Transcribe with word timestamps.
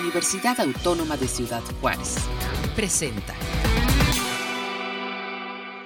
Universidad 0.00 0.58
Autónoma 0.60 1.16
de 1.16 1.28
Ciudad 1.28 1.62
Juárez. 1.80 2.16
Presenta. 2.74 3.34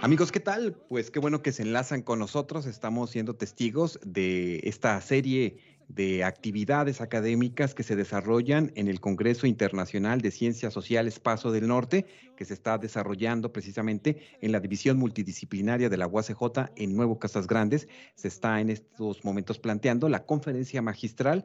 Amigos, 0.00 0.32
¿qué 0.32 0.40
tal? 0.40 0.76
Pues 0.88 1.10
qué 1.10 1.18
bueno 1.18 1.42
que 1.42 1.52
se 1.52 1.62
enlazan 1.62 2.02
con 2.02 2.18
nosotros. 2.18 2.66
Estamos 2.66 3.10
siendo 3.10 3.36
testigos 3.36 3.98
de 4.04 4.60
esta 4.64 4.98
serie 5.00 5.58
de 5.88 6.22
actividades 6.22 7.00
académicas 7.00 7.74
que 7.74 7.82
se 7.82 7.96
desarrollan 7.96 8.72
en 8.76 8.88
el 8.88 9.00
Congreso 9.00 9.46
Internacional 9.46 10.20
de 10.20 10.30
Ciencias 10.30 10.72
Sociales 10.72 11.18
Paso 11.18 11.50
del 11.50 11.66
Norte, 11.66 12.06
que 12.36 12.44
se 12.44 12.54
está 12.54 12.78
desarrollando 12.78 13.52
precisamente 13.52 14.22
en 14.40 14.52
la 14.52 14.60
División 14.60 14.98
Multidisciplinaria 14.98 15.88
de 15.88 15.96
la 15.96 16.06
UACJ 16.06 16.72
en 16.76 16.94
Nuevo 16.94 17.18
Casas 17.18 17.46
Grandes. 17.46 17.88
Se 18.14 18.28
está 18.28 18.60
en 18.60 18.70
estos 18.70 19.24
momentos 19.24 19.58
planteando 19.58 20.08
la 20.08 20.24
conferencia 20.24 20.82
magistral 20.82 21.44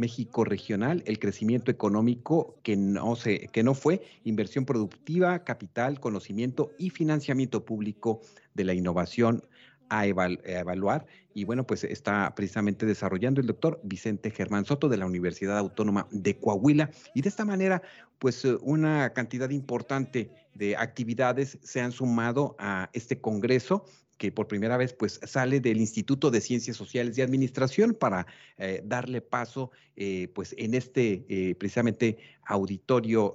México 0.00 0.44
regional, 0.44 1.02
el 1.06 1.18
crecimiento 1.18 1.70
económico 1.70 2.56
que 2.62 2.76
no, 2.76 3.14
se, 3.16 3.48
que 3.48 3.62
no 3.62 3.74
fue 3.74 4.02
inversión 4.24 4.64
productiva, 4.64 5.44
capital, 5.44 6.00
conocimiento 6.00 6.72
y 6.78 6.90
financiamiento 6.90 7.64
público 7.66 8.22
de 8.54 8.64
la 8.64 8.74
innovación 8.74 9.42
a, 9.90 10.06
evaluar. 10.06 11.06
Y 11.34 11.44
bueno, 11.44 11.66
pues 11.66 11.84
está 11.84 12.32
precisamente 12.34 12.86
desarrollando 12.86 13.40
el 13.40 13.46
doctor 13.46 13.80
Vicente 13.82 14.30
Germán 14.30 14.64
Soto 14.64 14.88
de 14.88 14.96
la 14.96 15.06
Universidad 15.06 15.58
Autónoma 15.58 16.08
de 16.10 16.38
Coahuila. 16.38 16.90
Y 17.14 17.22
de 17.22 17.28
esta 17.28 17.44
manera, 17.44 17.82
pues 18.18 18.44
eh, 18.44 18.56
una 18.62 19.12
cantidad 19.12 19.50
importante 19.50 20.30
de 20.54 20.76
actividades 20.76 21.58
se 21.62 21.80
han 21.80 21.92
sumado 21.92 22.56
a 22.58 22.88
este 22.92 23.20
Congreso 23.20 23.84
que 24.20 24.30
por 24.30 24.46
primera 24.46 24.76
vez 24.76 24.92
pues 24.92 25.18
sale 25.24 25.60
del 25.60 25.80
Instituto 25.80 26.30
de 26.30 26.42
Ciencias 26.42 26.76
Sociales 26.76 27.16
y 27.16 27.22
Administración 27.22 27.94
para 27.98 28.26
eh, 28.58 28.82
darle 28.84 29.22
paso 29.22 29.70
eh, 29.96 30.28
pues 30.34 30.54
en 30.58 30.74
este 30.74 31.24
precisamente 31.58 32.18
auditorio 32.44 33.34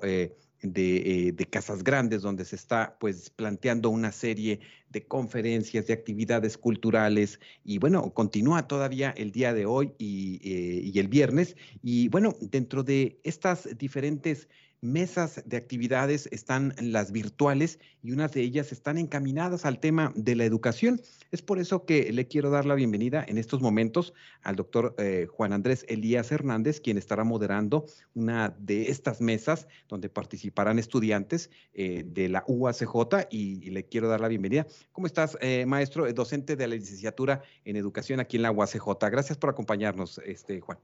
de, 0.61 1.34
de, 1.34 1.45
Casas 1.45 1.83
Grandes, 1.83 2.22
donde 2.22 2.45
se 2.45 2.55
está 2.55 2.97
pues 3.00 3.31
planteando 3.31 3.89
una 3.89 4.11
serie 4.11 4.59
de 4.89 5.05
conferencias, 5.05 5.88
de 5.88 5.94
actividades 5.94 6.58
culturales, 6.58 7.39
y 7.64 7.80
bueno, 7.80 8.14
continúa 8.14 8.67
todavía 8.67 9.11
el 9.17 9.31
día 9.31 9.53
de 9.53 9.66
hoy 9.66 9.94
y, 9.97 10.39
y 10.44 10.99
el 10.99 11.08
viernes. 11.08 11.55
Y 11.81 12.09
bueno, 12.09 12.36
dentro 12.39 12.83
de 12.83 13.20
estas 13.23 13.70
diferentes 13.77 14.47
mesas 14.81 15.44
de 15.45 15.58
actividades 15.58 16.28
están 16.31 16.73
las 16.80 17.12
virtuales 17.12 17.80
y 18.02 18.12
unas 18.12 18.31
de 18.34 18.42
ellas 18.42 18.72
están 18.72 18.98
encaminadas 18.98 19.66
al 19.66 19.80
tema 19.80 20.14
de 20.16 20.36
la 20.36 20.45
educación. 20.45 21.02
Es 21.32 21.42
por 21.42 21.59
eso 21.59 21.86
que 21.86 22.14
le 22.14 22.28
quiero 22.28 22.50
dar 22.50 22.66
la 22.66 22.76
bienvenida 22.76 23.26
en 23.28 23.38
estos 23.38 23.62
momentos 23.62 24.14
al 24.42 24.56
doctor 24.56 24.95
eh, 24.98 25.28
Juan 25.30 25.54
Andrés 25.54 25.86
Elías 25.90 26.32
Hernández, 26.32 26.80
quien 26.80 26.98
estará 26.98 27.23
moderando 27.23 27.86
una 28.14 28.56
de 28.59 28.90
estas 28.92 29.22
mesas 29.22 29.67
donde 29.88 30.09
participarán 30.09 30.80
estudiantes 30.80 31.50
eh, 31.73 32.04
de 32.06 32.30
la 32.30 32.44
UACJ 32.48 33.28
y, 33.30 33.72
le 33.72 33.86
quiero 33.86 34.08
dar 34.08 34.22
la 34.22 34.28
bienvenida. 34.28 34.67
¿Cómo 34.92 35.08
estás, 35.08 35.38
eh, 35.42 35.66
maestro, 35.66 36.12
docente 36.14 36.56
de 36.56 36.67
la 36.67 36.76
licenciatura 36.76 37.42
en 37.66 37.76
educación 37.76 38.20
aquí 38.20 38.38
en 38.38 38.44
la 38.44 38.52
UACJ? 38.52 38.88
Gracias 39.12 39.38
por 39.38 39.50
acompañarnos, 39.50 40.20
este, 40.20 40.62
Juan. 40.62 40.78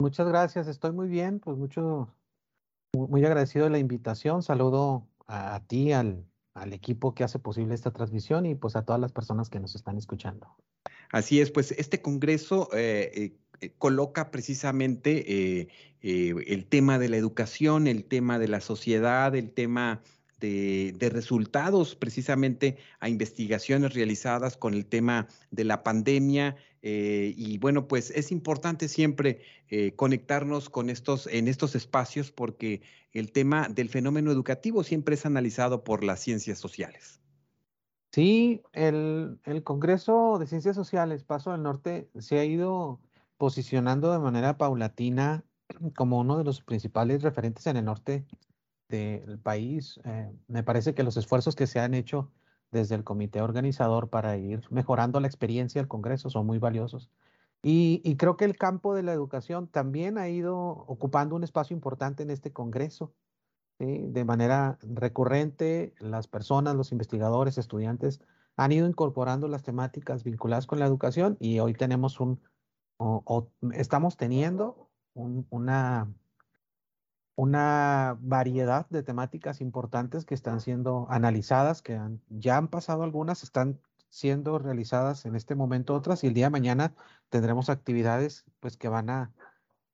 Muchas 0.00 0.28
gracias, 0.28 0.68
estoy 0.68 0.92
muy 0.92 1.08
bien, 1.08 1.40
pues 1.40 1.56
mucho 1.56 2.14
muy 2.92 3.24
agradecido 3.24 3.64
de 3.64 3.70
la 3.70 3.78
invitación. 3.78 4.42
Saludo 4.42 5.06
a, 5.26 5.60
ti, 5.66 5.92
al, 5.92 6.24
equipo 6.72 7.14
que 7.14 7.22
hace 7.22 7.38
posible 7.38 7.74
esta 7.74 7.92
transmisión 7.92 8.44
y 8.44 8.56
pues 8.56 8.74
a 8.74 8.84
todas 8.84 9.00
las 9.00 9.12
personas 9.12 9.48
que 9.48 9.60
nos 9.60 9.76
están 9.76 9.96
escuchando. 9.96 10.56
Así 11.10 11.40
es, 11.40 11.52
pues 11.52 11.72
este 11.72 12.02
Congreso 12.02 12.68
eh, 12.72 13.10
eh, 13.14 13.36
eh, 13.60 13.72
coloca 13.78 14.32
precisamente 14.32 15.68
el 16.00 16.66
tema 16.66 16.98
de 16.98 17.08
la 17.08 17.16
educación, 17.16 17.86
el 17.86 18.04
tema 18.04 18.40
de 18.40 18.48
la 18.48 18.60
sociedad, 18.60 19.36
el 19.36 19.52
tema 19.52 20.02
de, 20.40 21.10
resultados 21.12 21.94
precisamente 21.94 22.76
a 23.00 23.08
investigaciones 23.08 23.94
realizadas 23.94 24.56
con 24.56 24.74
el 24.74 24.86
tema 24.86 25.28
de 25.50 25.64
la 25.64 25.82
pandemia. 25.82 26.56
Eh, 26.82 27.34
y 27.36 27.58
bueno, 27.58 27.88
pues 27.88 28.10
es 28.10 28.30
importante 28.30 28.88
siempre 28.88 29.42
eh, 29.68 29.94
conectarnos 29.96 30.70
con 30.70 30.90
estos, 30.90 31.26
en 31.26 31.48
estos 31.48 31.74
espacios 31.74 32.30
porque 32.30 32.82
el 33.12 33.32
tema 33.32 33.68
del 33.68 33.88
fenómeno 33.88 34.30
educativo 34.30 34.84
siempre 34.84 35.14
es 35.14 35.26
analizado 35.26 35.82
por 35.82 36.04
las 36.04 36.20
ciencias 36.20 36.58
sociales. 36.58 37.20
Sí, 38.12 38.62
el, 38.72 39.38
el 39.44 39.62
Congreso 39.64 40.38
de 40.38 40.46
Ciencias 40.46 40.76
Sociales, 40.76 41.24
Paso 41.24 41.52
del 41.52 41.62
Norte, 41.62 42.08
se 42.18 42.38
ha 42.38 42.44
ido 42.44 43.00
posicionando 43.36 44.12
de 44.12 44.18
manera 44.18 44.56
paulatina 44.56 45.44
como 45.96 46.18
uno 46.18 46.38
de 46.38 46.44
los 46.44 46.62
principales 46.62 47.22
referentes 47.22 47.66
en 47.66 47.76
el 47.76 47.84
norte 47.84 48.26
del 48.88 49.38
país. 49.38 50.00
Eh, 50.04 50.32
me 50.46 50.62
parece 50.62 50.94
que 50.94 51.02
los 51.02 51.16
esfuerzos 51.16 51.54
que 51.54 51.66
se 51.66 51.80
han 51.80 51.94
hecho 51.94 52.30
desde 52.70 52.94
el 52.94 53.04
comité 53.04 53.40
organizador 53.40 54.08
para 54.08 54.36
ir 54.36 54.62
mejorando 54.70 55.20
la 55.20 55.26
experiencia 55.26 55.80
del 55.80 55.88
Congreso 55.88 56.30
son 56.30 56.46
muy 56.46 56.58
valiosos. 56.58 57.10
Y, 57.62 58.16
creo 58.16 58.36
que 58.36 58.44
el 58.44 58.56
campo 58.56 58.94
de 58.94 59.02
la 59.02 59.12
educación 59.12 59.66
también 59.66 60.16
ha 60.16 60.28
ido 60.28 60.56
ocupando 60.56 61.34
un 61.34 61.42
espacio 61.42 61.74
importante 61.74 62.22
en 62.22 62.30
este 62.30 62.52
Congreso. 62.52 63.12
De 63.78 64.24
manera 64.24 64.78
recurrente, 64.82 65.94
las 66.00 66.26
personas, 66.26 66.74
los 66.74 66.90
investigadores, 66.92 67.58
estudiantes 67.58 68.20
han 68.56 68.72
ido 68.72 68.88
incorporando 68.88 69.46
las 69.46 69.62
temáticas 69.62 70.24
vinculadas 70.24 70.66
con 70.66 70.80
la 70.80 70.86
educación 70.86 71.36
y 71.38 71.60
hoy 71.60 71.74
tenemos 71.74 72.18
un, 72.18 72.40
estamos 73.72 74.16
teniendo 74.16 74.88
una 75.14 76.08
una 77.38 78.16
variedad 78.20 78.88
de 78.90 79.04
temáticas 79.04 79.60
importantes 79.60 80.24
que 80.24 80.34
están 80.34 80.60
siendo 80.60 81.06
analizadas, 81.08 81.82
que 81.82 81.96
ya 82.30 82.56
han 82.56 82.66
pasado 82.66 83.04
algunas, 83.04 83.44
están 83.44 83.78
siendo 84.10 84.58
realizadas 84.58 85.24
en 85.24 85.36
este 85.36 85.54
momento 85.54 85.94
otras 85.94 86.24
y 86.24 86.26
el 86.26 86.34
día 86.34 86.46
de 86.46 86.50
mañana 86.50 86.94
tendremos 87.28 87.70
actividades 87.70 88.44
pues 88.58 88.76
que 88.76 88.88
van 88.88 89.08
a 89.08 89.30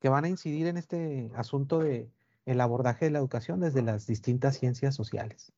que 0.01 0.09
van 0.09 0.25
a 0.25 0.31
incidir 0.31 0.69
en 0.69 0.79
este 0.79 1.31
asunto 1.37 1.81
de 1.81 2.09
el 2.47 2.63
abordaje 2.63 3.05
de 3.05 3.11
la 3.11 3.19
educación 3.19 3.61
desde 3.61 3.83
las 3.83 4.07
distintas 4.07 4.59
ciencias 4.59 4.95
sociales. 4.95 5.53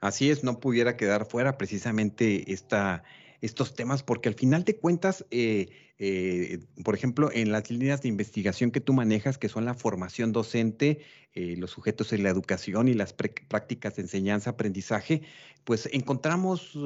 Así 0.00 0.30
es, 0.30 0.42
no 0.42 0.60
pudiera 0.60 0.96
quedar 0.96 1.26
fuera 1.26 1.58
precisamente 1.58 2.50
esta 2.54 3.04
estos 3.42 3.74
temas, 3.74 4.04
porque 4.04 4.28
al 4.28 4.36
final 4.36 4.62
de 4.64 4.76
cuentas, 4.76 5.26
eh, 5.32 5.68
eh, 5.98 6.60
por 6.84 6.94
ejemplo, 6.94 7.28
en 7.32 7.50
las 7.50 7.70
líneas 7.70 8.00
de 8.00 8.08
investigación 8.08 8.70
que 8.70 8.80
tú 8.80 8.92
manejas, 8.92 9.36
que 9.36 9.48
son 9.48 9.64
la 9.64 9.74
formación 9.74 10.30
docente, 10.30 11.00
eh, 11.34 11.56
los 11.58 11.72
sujetos 11.72 12.12
en 12.12 12.22
la 12.22 12.30
educación 12.30 12.86
y 12.86 12.94
las 12.94 13.12
prácticas 13.12 13.96
de 13.96 14.02
enseñanza-aprendizaje, 14.02 15.22
pues 15.64 15.88
encontramos 15.92 16.78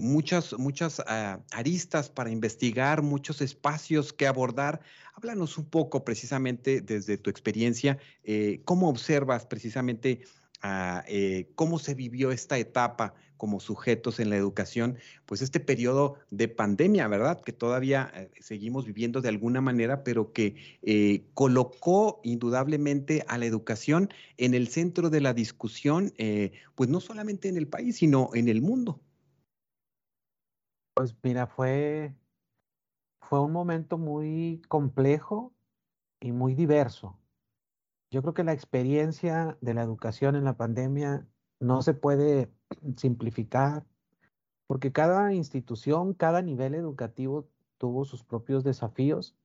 muchas, 0.00 0.52
muchas 0.58 1.02
ah, 1.06 1.40
aristas 1.50 2.10
para 2.10 2.30
investigar, 2.30 3.00
muchos 3.00 3.40
espacios 3.40 4.12
que 4.12 4.26
abordar. 4.26 4.80
Háblanos 5.14 5.56
un 5.56 5.64
poco 5.64 6.04
precisamente 6.04 6.82
desde 6.82 7.16
tu 7.16 7.30
experiencia, 7.30 7.98
cómo 8.64 8.88
observas 8.88 9.46
precisamente 9.46 10.20
cómo 11.54 11.78
se 11.78 11.94
vivió 11.94 12.32
esta 12.32 12.58
etapa 12.58 13.14
como 13.42 13.58
sujetos 13.58 14.20
en 14.20 14.30
la 14.30 14.36
educación, 14.36 14.98
pues 15.26 15.42
este 15.42 15.58
periodo 15.58 16.14
de 16.30 16.46
pandemia, 16.46 17.08
¿verdad? 17.08 17.40
Que 17.40 17.52
todavía 17.52 18.08
eh, 18.14 18.30
seguimos 18.38 18.86
viviendo 18.86 19.20
de 19.20 19.30
alguna 19.30 19.60
manera, 19.60 20.04
pero 20.04 20.32
que 20.32 20.78
eh, 20.82 21.26
colocó 21.34 22.20
indudablemente 22.22 23.24
a 23.26 23.38
la 23.38 23.46
educación 23.46 24.10
en 24.36 24.54
el 24.54 24.68
centro 24.68 25.10
de 25.10 25.20
la 25.20 25.34
discusión, 25.34 26.12
eh, 26.18 26.52
pues 26.76 26.88
no 26.88 27.00
solamente 27.00 27.48
en 27.48 27.56
el 27.56 27.66
país, 27.66 27.96
sino 27.96 28.30
en 28.32 28.46
el 28.46 28.62
mundo. 28.62 29.00
Pues 30.94 31.16
mira, 31.24 31.48
fue, 31.48 32.14
fue 33.22 33.40
un 33.40 33.50
momento 33.50 33.98
muy 33.98 34.62
complejo 34.68 35.52
y 36.20 36.30
muy 36.30 36.54
diverso 36.54 37.18
yo 38.12 38.20
creo 38.20 38.34
que 38.34 38.44
la 38.44 38.52
experiencia 38.52 39.56
de 39.62 39.72
la 39.72 39.82
educación 39.82 40.36
en 40.36 40.44
la 40.44 40.56
pandemia 40.58 41.26
no 41.60 41.80
se 41.80 41.94
puede 41.94 42.52
simplificar 42.96 43.84
porque 44.72 44.90
cada 44.90 45.34
institución, 45.34 46.14
cada 46.14 46.40
nivel 46.40 46.74
educativo 46.74 47.46
tuvo 47.76 48.06
sus 48.06 48.24
propios 48.24 48.64
desafíos, 48.64 49.36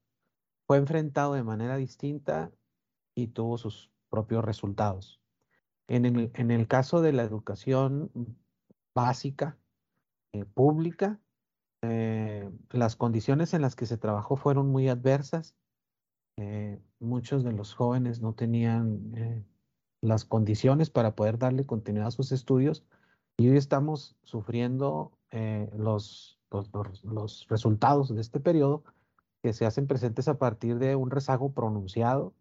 fue 0.67 0.77
enfrentado 0.77 1.33
de 1.33 1.43
manera 1.43 1.75
distinta 1.75 2.49
y 3.13 3.27
tuvo 3.27 3.57
sus 3.57 3.91
propios 4.09 4.45
resultados. 4.45 5.19
En 5.89 6.05
el, 6.05 6.67
caso 6.69 7.01
de 7.01 7.11
la 7.11 7.23
educación 7.23 8.09
básica, 8.95 9.57
eh, 10.31 10.45
pública, 10.45 11.19
eh, 11.81 12.49
las 12.71 12.95
condiciones 12.95 13.53
en 13.53 13.61
las 13.61 13.75
que 13.75 13.85
se 13.85 13.97
trabajó 13.97 14.37
fueron 14.37 14.69
muy 14.69 14.87
adversas 14.87 15.55
eh, 16.37 16.79
muchos 16.99 17.43
de 17.43 17.51
los 17.51 17.73
jóvenes 17.73 18.21
no 18.21 18.33
tenían 18.33 19.45
las 19.99 20.23
condiciones 20.23 20.89
para 20.89 21.15
poder 21.15 21.37
darle 21.37 21.65
continuidad 21.65 22.07
a 22.07 22.11
sus 22.11 22.31
estudios 22.31 22.85
y 23.37 23.49
hoy 23.49 23.57
estamos 23.57 24.15
sufriendo 24.23 25.11
eh, 25.29 25.69
los, 25.77 26.39
los, 27.03 27.47
resultados 27.47 28.13
de 28.13 28.19
este 28.19 28.39
periodo 28.39 28.83
que 29.43 29.53
se 29.53 29.65
hacen 29.65 29.85
presentes 29.85 30.27
a 30.27 30.39
partir 30.39 30.79
de 30.79 30.95
un 30.95 31.11
rezago 31.11 31.53
pronunciado 31.53 32.33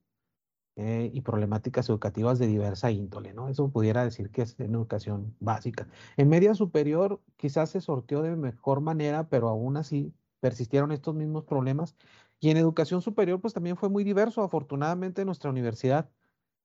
eh, 0.77 1.11
y 1.13 1.21
problemáticas 1.21 1.89
educativas 1.91 2.39
de 2.39 2.47
diversa 2.47 2.91
índole, 2.91 3.35
¿no? 3.35 3.49
Eso 3.49 3.71
pudiera 3.71 4.05
decir 4.05 4.31
que 4.31 4.43
es 4.43 4.59
en 4.59 4.75
educación 4.75 5.37
básica. 5.39 5.87
En 6.17 6.31
media 6.31 6.55
superior 6.55 7.21
quizás 7.37 7.71
se 7.71 7.83
sorteó 7.83 8.23
de 8.23 8.35
mejor 8.35 8.81
manera, 8.81 9.29
pero 9.29 9.49
aún 9.49 9.77
así 9.77 10.15
persistieron 10.41 10.93
estos 10.93 11.15
mismos 11.15 11.45
problemas. 11.45 11.95
Y 12.41 12.51
en 12.51 12.57
educación 12.57 13.03
superior, 13.03 13.41
pues 13.41 13.55
también 13.55 13.77
fue 13.77 13.89
muy 13.89 14.05
diverso. 14.05 14.43
Afortunadamente, 14.43 15.25
nuestra 15.25 15.51
universidad 15.51 16.11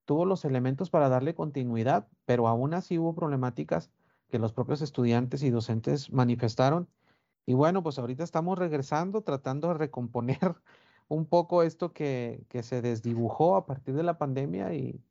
tuvo 0.06 0.25
los 0.25 0.45
elementos 0.45 0.89
para 0.89 1.10
darle 1.10 1.36
continuidad, 1.36 2.07
pero 2.25 2.48
aún 2.48 2.74
así 2.74 2.98
hubo 2.98 3.16
problemáticas 3.16 3.92
que 4.31 4.39
los 4.39 4.54
propios 4.54 4.81
estudiantes 4.81 5.44
y 5.44 5.51
docentes 5.51 6.12
manifestaron. 6.12 6.89
Y 7.45 7.54
bueno, 7.54 7.83
pues 7.83 8.00
ahorita 8.00 8.24
estamos 8.24 8.57
regresando, 8.57 9.22
tratando 9.22 9.69
de 9.69 9.75
recomponer 9.75 10.56
un 11.10 11.25
poco 11.28 11.63
esto 11.63 11.94
que, 11.94 12.45
que 12.50 12.63
se 12.63 12.81
desdibujó 12.81 13.56
a 13.57 13.66
partir 13.66 13.95
de 13.95 14.04
la 14.04 14.18
pandemia 14.18 14.74
y, 14.74 15.04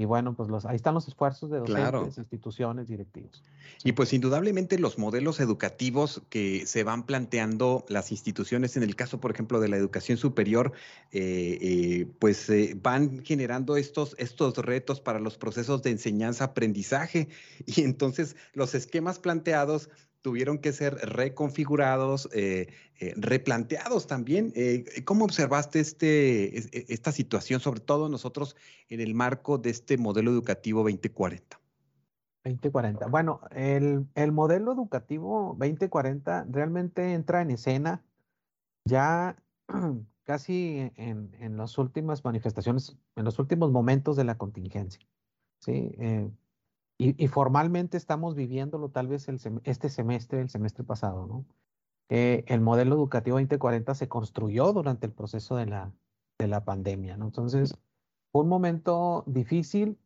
y 0.00 0.06
bueno, 0.06 0.32
pues 0.32 0.48
los, 0.48 0.64
ahí 0.64 0.76
están 0.76 0.94
los 0.94 1.06
esfuerzos 1.08 1.50
de 1.50 1.58
docentes, 1.58 2.16
instituciones, 2.16 2.88
directivos. 2.88 3.42
Y 3.84 3.92
pues 3.92 4.14
indudablemente 4.14 4.78
los 4.78 4.98
modelos 4.98 5.40
educativos 5.40 6.22
que 6.30 6.64
se 6.64 6.84
van 6.84 7.04
planteando 7.04 7.84
las 7.86 8.10
instituciones, 8.10 8.78
en 8.78 8.82
el 8.82 8.96
caso, 8.96 9.20
por 9.20 9.30
ejemplo, 9.30 9.60
de 9.60 9.68
la 9.68 9.76
educación 9.76 10.16
superior, 10.16 10.72
eh, 11.12 11.58
eh, 11.60 12.06
pues 12.18 12.48
eh, 12.48 12.78
van 12.80 13.22
generando 13.24 13.76
estos, 13.76 14.16
estos 14.18 14.56
retos 14.56 15.02
para 15.02 15.20
los 15.20 15.36
procesos 15.36 15.82
de 15.82 15.90
enseñanza-aprendizaje. 15.90 17.28
Y 17.66 17.82
entonces 17.82 18.36
los 18.54 18.74
esquemas 18.74 19.18
planteados 19.18 19.90
tuvieron 20.22 20.58
que 20.58 20.72
ser 20.72 20.94
reconfigurados, 20.96 22.28
eh, 22.32 22.68
eh, 23.00 23.14
replanteados 23.16 24.06
también. 24.06 24.52
Eh, 24.54 24.84
¿Cómo 25.04 25.24
observaste 25.24 25.80
este, 25.80 26.58
e, 26.58 26.86
esta 26.88 27.12
situación, 27.12 27.60
sobre 27.60 27.80
todo 27.80 28.08
nosotros 28.08 28.56
en 28.88 29.00
el 29.00 29.14
marco 29.14 29.58
de 29.58 29.70
este 29.70 29.98
modelo 29.98 30.30
educativo 30.30 30.82
2040? 30.82 31.60
2040. 32.44 33.06
Bueno, 33.06 33.40
el, 33.50 34.32
modelo 34.32 34.72
educativo 34.72 35.56
2040 35.58 36.46
realmente 36.50 37.12
entra 37.12 37.42
en 37.42 37.50
escena 37.50 38.02
ya 38.84 39.36
casi 40.24 40.90
en, 40.96 41.34
en, 41.38 41.56
las 41.56 41.76
últimas 41.76 42.24
manifestaciones, 42.24 42.96
en 43.16 43.24
los 43.24 43.38
últimos 43.38 43.70
momentos 43.70 44.16
de 44.16 44.24
la 44.24 44.38
contingencia. 44.38 45.06
¿sí? 45.58 45.92
Y, 47.00 47.28
formalmente 47.28 47.96
estamos 47.96 48.34
viviéndolo 48.34 48.90
tal 48.90 49.08
vez 49.08 49.26
este 49.64 49.88
semestre, 49.88 50.42
el 50.42 50.50
semestre 50.50 50.84
pasado, 50.84 51.26
¿no? 51.26 51.46
Eh, 52.10 52.44
el 52.46 52.60
modelo 52.60 52.94
educativo 52.94 53.38
2040 53.38 53.94
se 53.94 54.08
construyó 54.08 54.72
durante 54.74 55.06
el 55.06 55.12
proceso 55.12 55.56
de 55.56 55.64
la, 55.64 55.94
de 56.38 56.46
la 56.46 56.62
pandemia, 56.62 57.16
¿no? 57.16 57.24
Entonces, 57.26 57.74
fue 58.32 58.42
un 58.42 58.48
momento 58.48 59.24
difícil, 59.26 59.98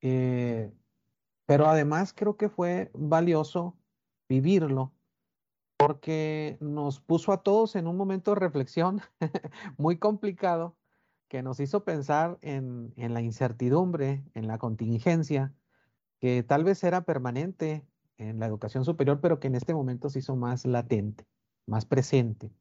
eh, 0.00 0.72
pero 1.44 1.66
además 1.66 2.14
creo 2.14 2.38
que 2.38 2.48
fue 2.48 2.90
valioso 2.94 3.76
vivirlo 4.26 4.94
porque 5.76 6.56
nos 6.60 7.00
puso 7.00 7.32
a 7.32 7.42
todos 7.42 7.76
en 7.76 7.86
un 7.86 7.98
momento 7.98 8.30
de 8.30 8.40
reflexión 8.40 9.02
muy 9.76 9.98
complicado 9.98 10.76
que 11.28 11.42
nos 11.42 11.60
hizo 11.60 11.84
pensar 11.84 12.38
en, 12.40 12.94
en 12.96 13.12
la 13.12 13.20
incertidumbre, 13.20 14.24
en 14.32 14.46
la 14.46 14.56
contingencia, 14.56 15.52
que 16.22 16.44
tal 16.44 16.62
vez 16.62 16.84
era 16.84 17.00
permanente 17.00 17.84
en 18.16 18.38
la 18.38 18.46
educación 18.46 18.84
superior, 18.84 19.20
pero 19.20 19.40
que 19.40 19.48
en 19.48 19.56
este 19.56 19.74
momento 19.74 20.08
se 20.08 20.20
hizo 20.20 20.36
más 20.36 20.64
latente, 20.64 21.26
más 21.66 21.84
presente. 21.84 22.52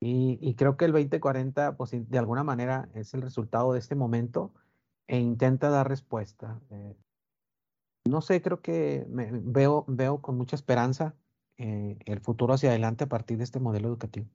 Y, 0.00 0.54
creo 0.54 0.76
que 0.76 0.86
el 0.86 0.92
2040, 0.92 1.76
pues 1.76 1.92
de 1.92 2.18
alguna 2.18 2.42
manera 2.42 2.88
es 2.94 3.14
el 3.14 3.22
resultado 3.22 3.72
de 3.72 3.78
este 3.78 3.94
momento 3.94 4.52
e 5.06 5.18
intenta 5.18 5.68
dar 5.68 5.88
respuesta. 5.88 6.58
Eh, 6.70 6.96
no 8.08 8.22
sé, 8.22 8.40
creo 8.40 8.62
que 8.62 9.06
veo, 9.08 9.84
veo 9.86 10.22
con 10.22 10.36
mucha 10.36 10.56
esperanza 10.56 11.14
eh, 11.58 11.98
el 12.06 12.20
futuro 12.20 12.54
hacia 12.54 12.70
adelante 12.70 13.04
a 13.04 13.08
partir 13.08 13.36
de 13.36 13.44
este 13.44 13.60
modelo 13.60 13.88
educativo. 13.88 14.26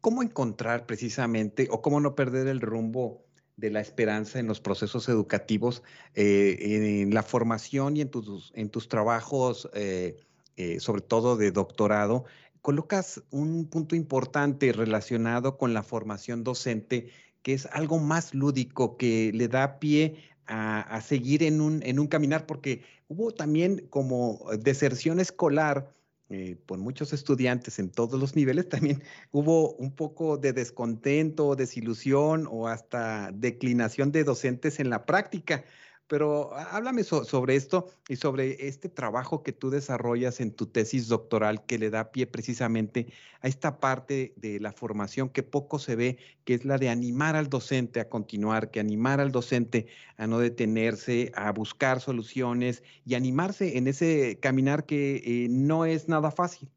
¿Cómo 0.00 0.22
encontrar 0.22 0.86
precisamente 0.86 1.66
o 1.70 1.82
cómo 1.82 2.00
no 2.00 2.14
perder 2.14 2.46
el 2.46 2.60
rumbo 2.60 3.26
de 3.58 3.70
la 3.70 3.80
esperanza 3.80 4.38
en 4.38 4.46
los 4.46 4.60
procesos 4.60 5.08
educativos, 5.08 5.82
eh, 6.14 7.02
en 7.02 7.12
la 7.12 7.24
formación 7.24 7.96
y 7.96 8.00
en 8.00 8.08
tus, 8.08 8.52
en 8.54 8.70
tus 8.70 8.88
trabajos, 8.88 9.68
eh, 9.74 10.16
eh, 10.56 10.78
sobre 10.78 11.02
todo 11.02 11.36
de 11.36 11.50
doctorado, 11.50 12.24
colocas 12.62 13.20
un 13.30 13.66
punto 13.66 13.96
importante 13.96 14.72
relacionado 14.72 15.58
con 15.58 15.74
la 15.74 15.82
formación 15.82 16.44
docente, 16.44 17.10
que 17.42 17.52
es 17.52 17.66
algo 17.66 17.98
más 17.98 18.32
lúdico, 18.32 18.96
que 18.96 19.32
le 19.34 19.48
da 19.48 19.80
pie 19.80 20.16
a, 20.46 20.80
a 20.82 21.00
seguir 21.00 21.42
en 21.42 21.60
un, 21.60 21.82
en 21.82 21.98
un 21.98 22.06
caminar, 22.06 22.46
porque 22.46 22.82
hubo 23.08 23.32
también 23.32 23.88
como 23.90 24.40
deserción 24.60 25.18
escolar 25.18 25.90
eh, 26.30 26.56
por 26.66 26.78
muchos 26.78 27.12
estudiantes 27.12 27.78
en 27.78 27.90
todos 27.90 28.20
los 28.20 28.36
niveles, 28.36 28.68
también 28.68 29.02
hubo 29.32 29.72
un 29.76 29.92
poco 29.92 30.36
de 30.36 30.52
descontento, 30.52 31.56
desilusión 31.56 32.46
o 32.50 32.68
hasta 32.68 33.30
declinación 33.32 34.12
de 34.12 34.24
docentes 34.24 34.78
en 34.78 34.90
la 34.90 35.06
práctica. 35.06 35.64
Pero 36.08 36.54
háblame 36.56 37.04
sobre 37.04 37.54
esto 37.54 37.86
y 38.08 38.16
sobre 38.16 38.66
este 38.66 38.88
trabajo 38.88 39.42
que 39.42 39.52
tú 39.52 39.68
desarrollas 39.68 40.40
en 40.40 40.52
tu 40.52 40.66
tesis 40.66 41.06
doctoral 41.06 41.66
que 41.66 41.78
le 41.78 41.90
da 41.90 42.10
pie 42.10 42.26
precisamente 42.26 43.12
a 43.42 43.48
esta 43.48 43.78
parte 43.78 44.32
de 44.36 44.58
la 44.58 44.72
formación 44.72 45.28
que 45.28 45.42
poco 45.42 45.78
se 45.78 45.96
ve, 45.96 46.18
que 46.44 46.54
es 46.54 46.64
la 46.64 46.78
de 46.78 46.88
animar 46.88 47.36
al 47.36 47.50
docente 47.50 48.00
a 48.00 48.08
continuar, 48.08 48.70
que 48.70 48.80
animar 48.80 49.20
al 49.20 49.32
docente 49.32 49.86
a 50.16 50.26
no 50.26 50.38
detenerse, 50.38 51.30
a 51.34 51.52
buscar 51.52 52.00
soluciones 52.00 52.82
y 53.04 53.14
animarse 53.14 53.76
en 53.76 53.86
ese 53.86 54.38
caminar 54.40 54.86
que 54.86 55.16
eh, 55.16 55.48
no 55.50 55.84
es 55.84 56.08
nada 56.08 56.30
fácil. 56.30 56.70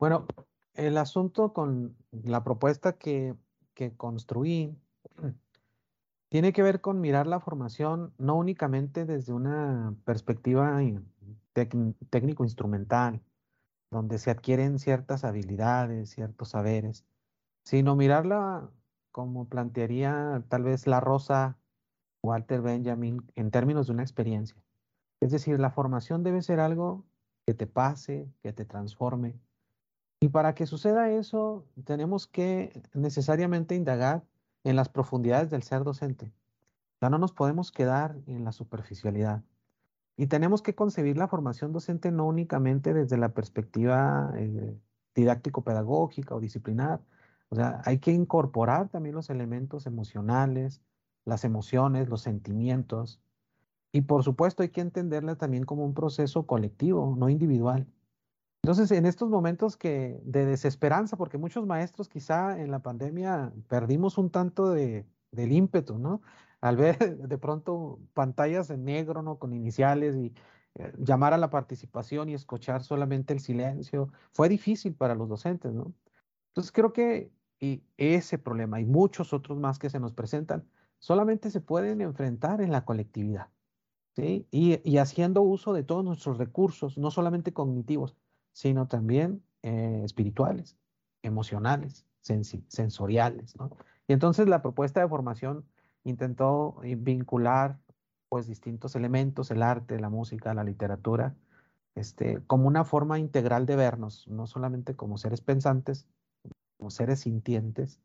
Bueno, 0.00 0.26
el 0.74 0.98
asunto 0.98 1.52
con 1.52 1.96
la 2.10 2.42
propuesta 2.42 2.98
que, 2.98 3.36
que 3.74 3.96
construí 3.96 4.76
tiene 6.28 6.52
que 6.52 6.62
ver 6.62 6.80
con 6.80 7.00
mirar 7.00 7.26
la 7.26 7.40
formación 7.40 8.12
no 8.18 8.36
únicamente 8.36 9.04
desde 9.06 9.32
una 9.32 9.94
perspectiva 10.04 10.80
técnico-instrumental, 12.10 13.22
donde 13.90 14.18
se 14.18 14.30
adquieren 14.30 14.78
ciertas 14.78 15.24
habilidades, 15.24 16.10
ciertos 16.10 16.50
saberes, 16.50 17.06
sino 17.64 17.96
mirarla 17.96 18.70
como 19.10 19.48
plantearía 19.48 20.44
tal 20.48 20.62
vez 20.64 20.86
la 20.86 21.00
Rosa 21.00 21.58
Walter 22.22 22.60
Benjamin 22.60 23.22
en 23.34 23.50
términos 23.50 23.86
de 23.86 23.94
una 23.94 24.02
experiencia. 24.02 24.62
Es 25.20 25.32
decir, 25.32 25.58
la 25.58 25.70
formación 25.70 26.22
debe 26.22 26.42
ser 26.42 26.60
algo 26.60 27.06
que 27.46 27.54
te 27.54 27.66
pase, 27.66 28.30
que 28.42 28.52
te 28.52 28.66
transforme. 28.66 29.40
Y 30.20 30.28
para 30.28 30.54
que 30.54 30.66
suceda 30.66 31.10
eso, 31.10 31.64
tenemos 31.84 32.26
que 32.26 32.82
necesariamente 32.92 33.74
indagar 33.74 34.24
en 34.64 34.76
las 34.76 34.88
profundidades 34.88 35.50
del 35.50 35.62
ser 35.62 35.84
docente. 35.84 36.32
Ya 37.00 37.10
no 37.10 37.18
nos 37.18 37.32
podemos 37.32 37.70
quedar 37.70 38.16
en 38.26 38.44
la 38.44 38.52
superficialidad. 38.52 39.42
Y 40.16 40.26
tenemos 40.26 40.62
que 40.62 40.74
concebir 40.74 41.16
la 41.16 41.28
formación 41.28 41.72
docente 41.72 42.10
no 42.10 42.26
únicamente 42.26 42.92
desde 42.92 43.16
la 43.16 43.28
perspectiva 43.28 44.32
eh, 44.36 44.76
didáctico-pedagógica 45.14 46.34
o 46.34 46.40
disciplinar. 46.40 47.00
O 47.50 47.54
sea, 47.54 47.82
hay 47.84 47.98
que 47.98 48.12
incorporar 48.12 48.88
también 48.88 49.14
los 49.14 49.30
elementos 49.30 49.86
emocionales, 49.86 50.82
las 51.24 51.44
emociones, 51.44 52.08
los 52.08 52.22
sentimientos. 52.22 53.20
Y 53.92 54.02
por 54.02 54.24
supuesto 54.24 54.62
hay 54.62 54.70
que 54.70 54.80
entenderla 54.80 55.36
también 55.36 55.64
como 55.64 55.84
un 55.84 55.94
proceso 55.94 56.46
colectivo, 56.46 57.14
no 57.16 57.28
individual. 57.28 57.86
Entonces, 58.62 58.90
en 58.90 59.06
estos 59.06 59.28
momentos 59.30 59.76
que, 59.76 60.20
de 60.24 60.44
desesperanza, 60.44 61.16
porque 61.16 61.38
muchos 61.38 61.66
maestros 61.66 62.08
quizá 62.08 62.58
en 62.60 62.70
la 62.70 62.80
pandemia 62.80 63.52
perdimos 63.68 64.18
un 64.18 64.30
tanto 64.30 64.70
de, 64.70 65.06
del 65.30 65.52
ímpetu, 65.52 65.98
¿no? 65.98 66.22
Al 66.60 66.76
ver 66.76 66.98
de 67.28 67.38
pronto 67.38 68.00
pantallas 68.14 68.70
en 68.70 68.84
negro, 68.84 69.22
¿no? 69.22 69.38
Con 69.38 69.52
iniciales 69.52 70.16
y 70.16 70.34
eh, 70.74 70.92
llamar 70.98 71.34
a 71.34 71.38
la 71.38 71.50
participación 71.50 72.28
y 72.28 72.34
escuchar 72.34 72.82
solamente 72.82 73.32
el 73.32 73.40
silencio, 73.40 74.12
fue 74.32 74.48
difícil 74.48 74.94
para 74.94 75.14
los 75.14 75.28
docentes, 75.28 75.72
¿no? 75.72 75.94
Entonces, 76.48 76.72
creo 76.72 76.92
que 76.92 77.32
y 77.60 77.82
ese 77.96 78.38
problema 78.38 78.80
y 78.80 78.84
muchos 78.86 79.32
otros 79.32 79.58
más 79.58 79.78
que 79.78 79.90
se 79.90 79.98
nos 80.00 80.12
presentan 80.12 80.68
solamente 81.00 81.50
se 81.50 81.60
pueden 81.60 82.00
enfrentar 82.00 82.60
en 82.60 82.72
la 82.72 82.84
colectividad, 82.84 83.50
¿sí? 84.16 84.46
Y, 84.50 84.80
y 84.88 84.98
haciendo 84.98 85.42
uso 85.42 85.72
de 85.72 85.84
todos 85.84 86.04
nuestros 86.04 86.38
recursos, 86.38 86.98
no 86.98 87.10
solamente 87.10 87.52
cognitivos, 87.52 88.16
sino 88.58 88.88
también 88.88 89.40
eh, 89.62 90.02
espirituales, 90.04 90.76
emocionales, 91.22 92.04
sensoriales. 92.22 93.54
¿no? 93.56 93.70
Y 94.08 94.14
entonces 94.14 94.48
la 94.48 94.62
propuesta 94.62 95.00
de 95.00 95.06
formación 95.06 95.64
intentó 96.02 96.80
vincular 96.82 97.78
pues 98.28 98.48
distintos 98.48 98.96
elementos, 98.96 99.52
el 99.52 99.62
arte, 99.62 100.00
la 100.00 100.10
música, 100.10 100.54
la 100.54 100.64
literatura, 100.64 101.36
este, 101.94 102.40
como 102.48 102.66
una 102.66 102.84
forma 102.84 103.20
integral 103.20 103.64
de 103.64 103.76
vernos, 103.76 104.26
no 104.26 104.48
solamente 104.48 104.96
como 104.96 105.18
seres 105.18 105.40
pensantes, 105.40 106.08
como 106.78 106.90
seres 106.90 107.20
sintientes, 107.20 108.00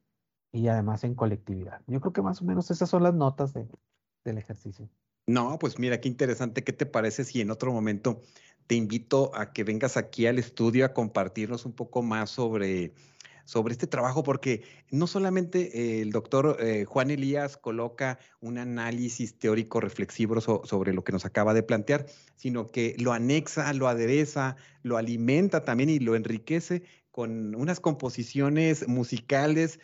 y 0.51 0.67
además 0.67 1.03
en 1.03 1.15
colectividad. 1.15 1.81
Yo 1.87 1.99
creo 1.99 2.13
que 2.13 2.21
más 2.21 2.43
o 2.43 2.45
menos 2.45 2.69
esas 2.69 2.91
son 2.91 3.01
las 3.01 3.15
notas 3.15 3.53
del 3.55 4.37
ejercicio. 4.37 4.87
No, 5.25 5.57
pues 5.57 5.79
mira, 5.79 5.99
qué 5.99 6.09
interesante. 6.09 6.63
¿Qué 6.63 6.73
te 6.73 6.85
parece 6.85 7.23
si 7.23 7.41
en 7.41 7.49
otro 7.49 7.71
momento 7.71 8.21
te 8.73 8.77
invito 8.77 9.29
a 9.35 9.53
que 9.53 9.63
vengas 9.63 9.97
aquí 9.97 10.25
al 10.25 10.39
estudio 10.39 10.83
a 10.83 10.93
compartirnos 10.93 11.63
un 11.67 11.73
poco 11.73 12.01
más 12.01 12.31
sobre, 12.31 12.91
sobre 13.45 13.73
este 13.73 13.85
trabajo? 13.85 14.23
Porque 14.23 14.63
no 14.89 15.05
solamente 15.05 16.01
el 16.01 16.11
doctor 16.11 16.57
eh, 16.59 16.83
Juan 16.85 17.11
Elías 17.11 17.55
coloca 17.55 18.17
un 18.41 18.57
análisis 18.57 19.37
teórico 19.37 19.79
reflexivo 19.79 20.41
sobre 20.41 20.91
lo 20.91 21.03
que 21.03 21.11
nos 21.11 21.23
acaba 21.23 21.53
de 21.53 21.61
plantear, 21.61 22.07
sino 22.35 22.71
que 22.71 22.95
lo 22.97 23.13
anexa, 23.13 23.71
lo 23.73 23.87
adereza, 23.87 24.55
lo 24.81 24.97
alimenta 24.97 25.63
también 25.63 25.91
y 25.91 25.99
lo 25.99 26.15
enriquece 26.15 26.81
con 27.11 27.53
unas 27.53 27.79
composiciones 27.79 28.87
musicales 28.87 29.79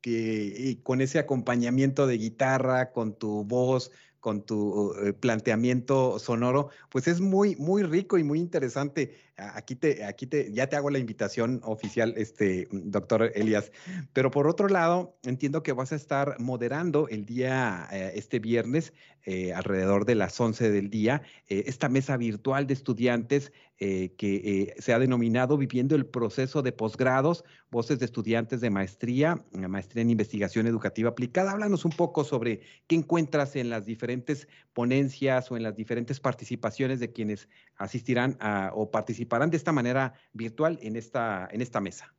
que 0.00 0.78
con 0.84 1.00
ese 1.00 1.18
acompañamiento 1.18 2.06
de 2.06 2.18
guitarra, 2.18 2.92
con 2.92 3.18
tu 3.18 3.42
voz, 3.42 3.90
con 4.20 4.44
tu 4.44 4.92
eh, 5.02 5.12
planteamiento 5.12 6.18
sonoro, 6.18 6.70
pues 6.90 7.08
es 7.08 7.20
muy, 7.20 7.56
muy 7.56 7.82
rico 7.82 8.18
y 8.18 8.24
muy 8.24 8.38
interesante. 8.40 9.27
Aquí 9.38 9.76
te, 9.76 10.04
aquí 10.04 10.26
te, 10.26 10.52
ya 10.52 10.68
te 10.68 10.76
hago 10.76 10.90
la 10.90 10.98
invitación 10.98 11.60
oficial, 11.64 12.14
este, 12.16 12.68
doctor 12.70 13.30
Elias. 13.34 13.70
Pero 14.12 14.30
por 14.30 14.48
otro 14.48 14.68
lado, 14.68 15.16
entiendo 15.24 15.62
que 15.62 15.72
vas 15.72 15.92
a 15.92 15.96
estar 15.96 16.40
moderando 16.40 17.08
el 17.08 17.24
día, 17.24 17.88
eh, 17.92 18.12
este 18.14 18.40
viernes, 18.40 18.92
eh, 19.24 19.52
alrededor 19.52 20.06
de 20.06 20.14
las 20.14 20.40
11 20.40 20.70
del 20.70 20.90
día, 20.90 21.22
esta 21.48 21.88
mesa 21.88 22.16
virtual 22.16 22.66
de 22.66 22.74
estudiantes 22.74 23.52
que 23.76 24.74
se 24.78 24.92
ha 24.92 24.98
denominado 24.98 25.56
Viviendo 25.56 25.94
el 25.94 26.06
proceso 26.06 26.62
de 26.62 26.72
posgrados, 26.72 27.44
voces 27.70 27.98
de 27.98 28.06
estudiantes 28.06 28.60
de 28.60 28.70
maestría, 28.70 29.44
maestría 29.52 30.02
en 30.02 30.10
investigación 30.10 30.66
educativa 30.66 31.10
aplicada. 31.10 31.52
Háblanos 31.52 31.84
un 31.84 31.92
poco 31.92 32.24
sobre 32.24 32.60
qué 32.86 32.96
encuentras 32.96 33.54
en 33.56 33.70
las 33.70 33.84
diferentes 33.84 34.48
ponencias 34.72 35.50
o 35.50 35.56
en 35.56 35.62
las 35.62 35.76
diferentes 35.76 36.20
participaciones 36.20 37.00
de 37.00 37.12
quienes 37.12 37.48
asistirán 37.76 38.36
a, 38.40 38.72
o 38.74 38.90
participarán 38.90 39.27
de 39.28 39.56
esta 39.56 39.72
manera 39.72 40.14
virtual 40.32 40.78
en 40.82 40.96
esta, 40.96 41.48
en 41.50 41.60
esta 41.60 41.80
mesa. 41.80 42.14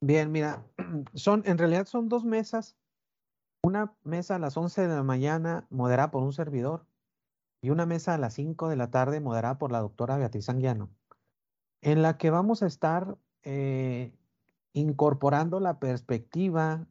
Bien, 0.00 0.32
mira, 0.32 0.64
son, 1.14 1.42
en 1.46 1.58
realidad 1.58 1.86
son 1.86 2.08
dos 2.08 2.24
mesas. 2.24 2.76
Una 3.62 3.94
mesa 4.02 4.36
a 4.36 4.38
las 4.38 4.56
11 4.56 4.82
de 4.82 4.88
la 4.88 5.02
mañana 5.04 5.66
moderada 5.70 6.10
por 6.10 6.22
un 6.22 6.32
servidor 6.32 6.84
y 7.60 7.70
una 7.70 7.86
mesa 7.86 8.14
a 8.14 8.18
las 8.18 8.34
5 8.34 8.68
de 8.68 8.76
la 8.76 8.90
tarde 8.90 9.20
moderada 9.20 9.58
por 9.58 9.70
la 9.70 9.80
doctora 9.80 10.16
Beatriz 10.16 10.48
Anguiano, 10.48 10.90
en 11.80 12.02
la 12.02 12.18
que 12.18 12.30
vamos 12.30 12.64
a 12.64 12.66
estar 12.66 13.16
eh, 13.44 14.12
incorporando 14.72 15.60
la 15.60 15.78
perspectiva, 15.78 16.88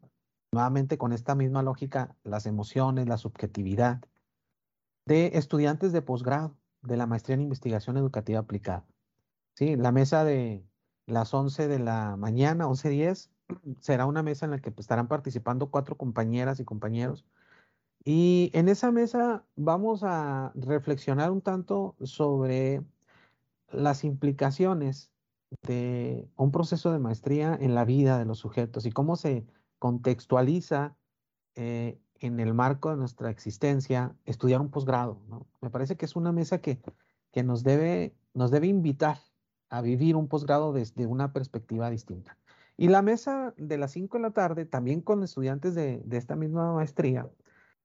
nuevamente 0.53 0.97
con 0.97 1.11
esta 1.11 1.35
misma 1.35 1.61
lógica, 1.61 2.15
las 2.23 2.45
emociones, 2.45 3.09
la 3.09 3.17
subjetividad, 3.17 4.01
de 5.05 5.31
estudiantes 5.33 5.91
de 5.91 6.01
posgrado 6.01 6.55
de 6.81 6.95
la 6.95 7.05
maestría 7.05 7.35
en 7.35 7.41
investigación 7.41 7.97
educativa 7.97 8.39
aplicada. 8.39 8.85
Sí, 9.61 9.75
la 9.75 9.91
mesa 9.91 10.23
de 10.23 10.65
las 11.05 11.35
11 11.35 11.67
de 11.67 11.77
la 11.77 12.17
mañana, 12.17 12.65
11.10, 12.65 13.29
será 13.79 14.07
una 14.07 14.23
mesa 14.23 14.45
en 14.45 14.51
la 14.51 14.59
que 14.59 14.71
pues, 14.71 14.85
estarán 14.85 15.07
participando 15.07 15.69
cuatro 15.69 15.95
compañeras 15.97 16.59
y 16.59 16.65
compañeros. 16.65 17.27
Y 18.03 18.49
en 18.55 18.69
esa 18.69 18.91
mesa 18.91 19.45
vamos 19.55 20.01
a 20.03 20.51
reflexionar 20.55 21.29
un 21.29 21.41
tanto 21.41 21.95
sobre 22.01 22.83
las 23.69 24.03
implicaciones 24.03 25.11
de 25.61 26.27
un 26.37 26.51
proceso 26.51 26.91
de 26.91 26.97
maestría 26.97 27.55
en 27.61 27.75
la 27.75 27.85
vida 27.85 28.17
de 28.17 28.25
los 28.25 28.39
sujetos 28.39 28.87
y 28.87 28.91
cómo 28.91 29.15
se 29.15 29.45
contextualiza 29.77 30.97
eh, 31.53 31.99
en 32.15 32.39
el 32.39 32.55
marco 32.55 32.89
de 32.89 32.97
nuestra 32.97 33.29
existencia 33.29 34.15
estudiar 34.25 34.59
un 34.59 34.71
posgrado. 34.71 35.19
Me 35.61 35.69
parece 35.69 35.97
que 35.97 36.05
es 36.05 36.15
una 36.15 36.31
mesa 36.31 36.61
que, 36.61 36.81
que 37.31 37.43
nos, 37.43 37.63
debe, 37.63 38.15
nos 38.33 38.49
debe 38.49 38.65
invitar 38.65 39.19
a 39.71 39.81
vivir 39.81 40.15
un 40.17 40.27
posgrado 40.27 40.73
desde 40.73 41.07
una 41.07 41.31
perspectiva 41.31 41.89
distinta. 41.89 42.37
Y 42.77 42.89
la 42.89 43.01
mesa 43.01 43.53
de 43.57 43.77
las 43.77 43.91
5 43.91 44.17
de 44.17 44.21
la 44.21 44.31
tarde, 44.31 44.65
también 44.65 45.01
con 45.01 45.23
estudiantes 45.23 45.73
de, 45.75 46.03
esta 46.11 46.35
misma 46.35 46.73
maestría, 46.73 47.29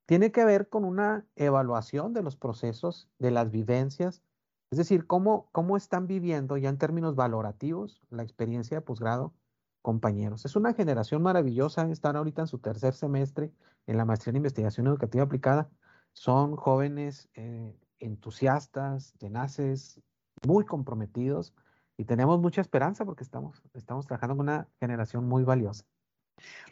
tiene 0.04 0.32
que 0.32 0.44
ver 0.44 0.68
con 0.68 0.84
una 0.84 1.24
evaluación 1.36 2.12
de 2.12 2.22
los 2.22 2.36
procesos, 2.36 3.08
de 3.18 3.30
las 3.30 3.50
vivencias, 3.50 4.22
es 4.70 4.78
decir, 4.78 5.06
cómo, 5.06 5.48
cómo 5.52 5.76
están 5.76 6.08
viviendo 6.08 6.56
ya 6.56 6.68
en 6.68 6.78
términos 6.78 7.14
valorativos 7.14 8.02
la 8.10 8.24
experiencia 8.24 8.78
de 8.78 8.80
posgrado 8.80 9.32
compañeros. 9.80 10.44
Es 10.44 10.56
una 10.56 10.74
generación 10.74 11.22
maravillosa, 11.22 11.88
están 11.90 12.16
ahorita 12.16 12.42
en 12.42 12.48
su 12.48 12.58
tercer 12.58 12.94
semestre 12.94 13.52
en 13.86 13.96
la 13.96 14.04
maestría 14.04 14.30
en 14.30 14.36
investigación 14.36 14.88
educativa 14.88 15.22
aplicada. 15.22 15.70
Son 16.12 16.56
jóvenes 16.56 17.28
eh, 17.34 17.78
entusiastas, 18.00 19.14
tenaces, 19.18 20.00
muy 20.44 20.64
comprometidos 20.64 21.54
y 21.98 22.04
tenemos 22.04 22.40
mucha 22.40 22.60
esperanza 22.60 23.04
porque 23.04 23.24
estamos, 23.24 23.62
estamos 23.74 24.06
trabajando 24.06 24.36
con 24.36 24.46
una 24.48 24.68
generación 24.80 25.26
muy 25.26 25.44
valiosa. 25.44 25.84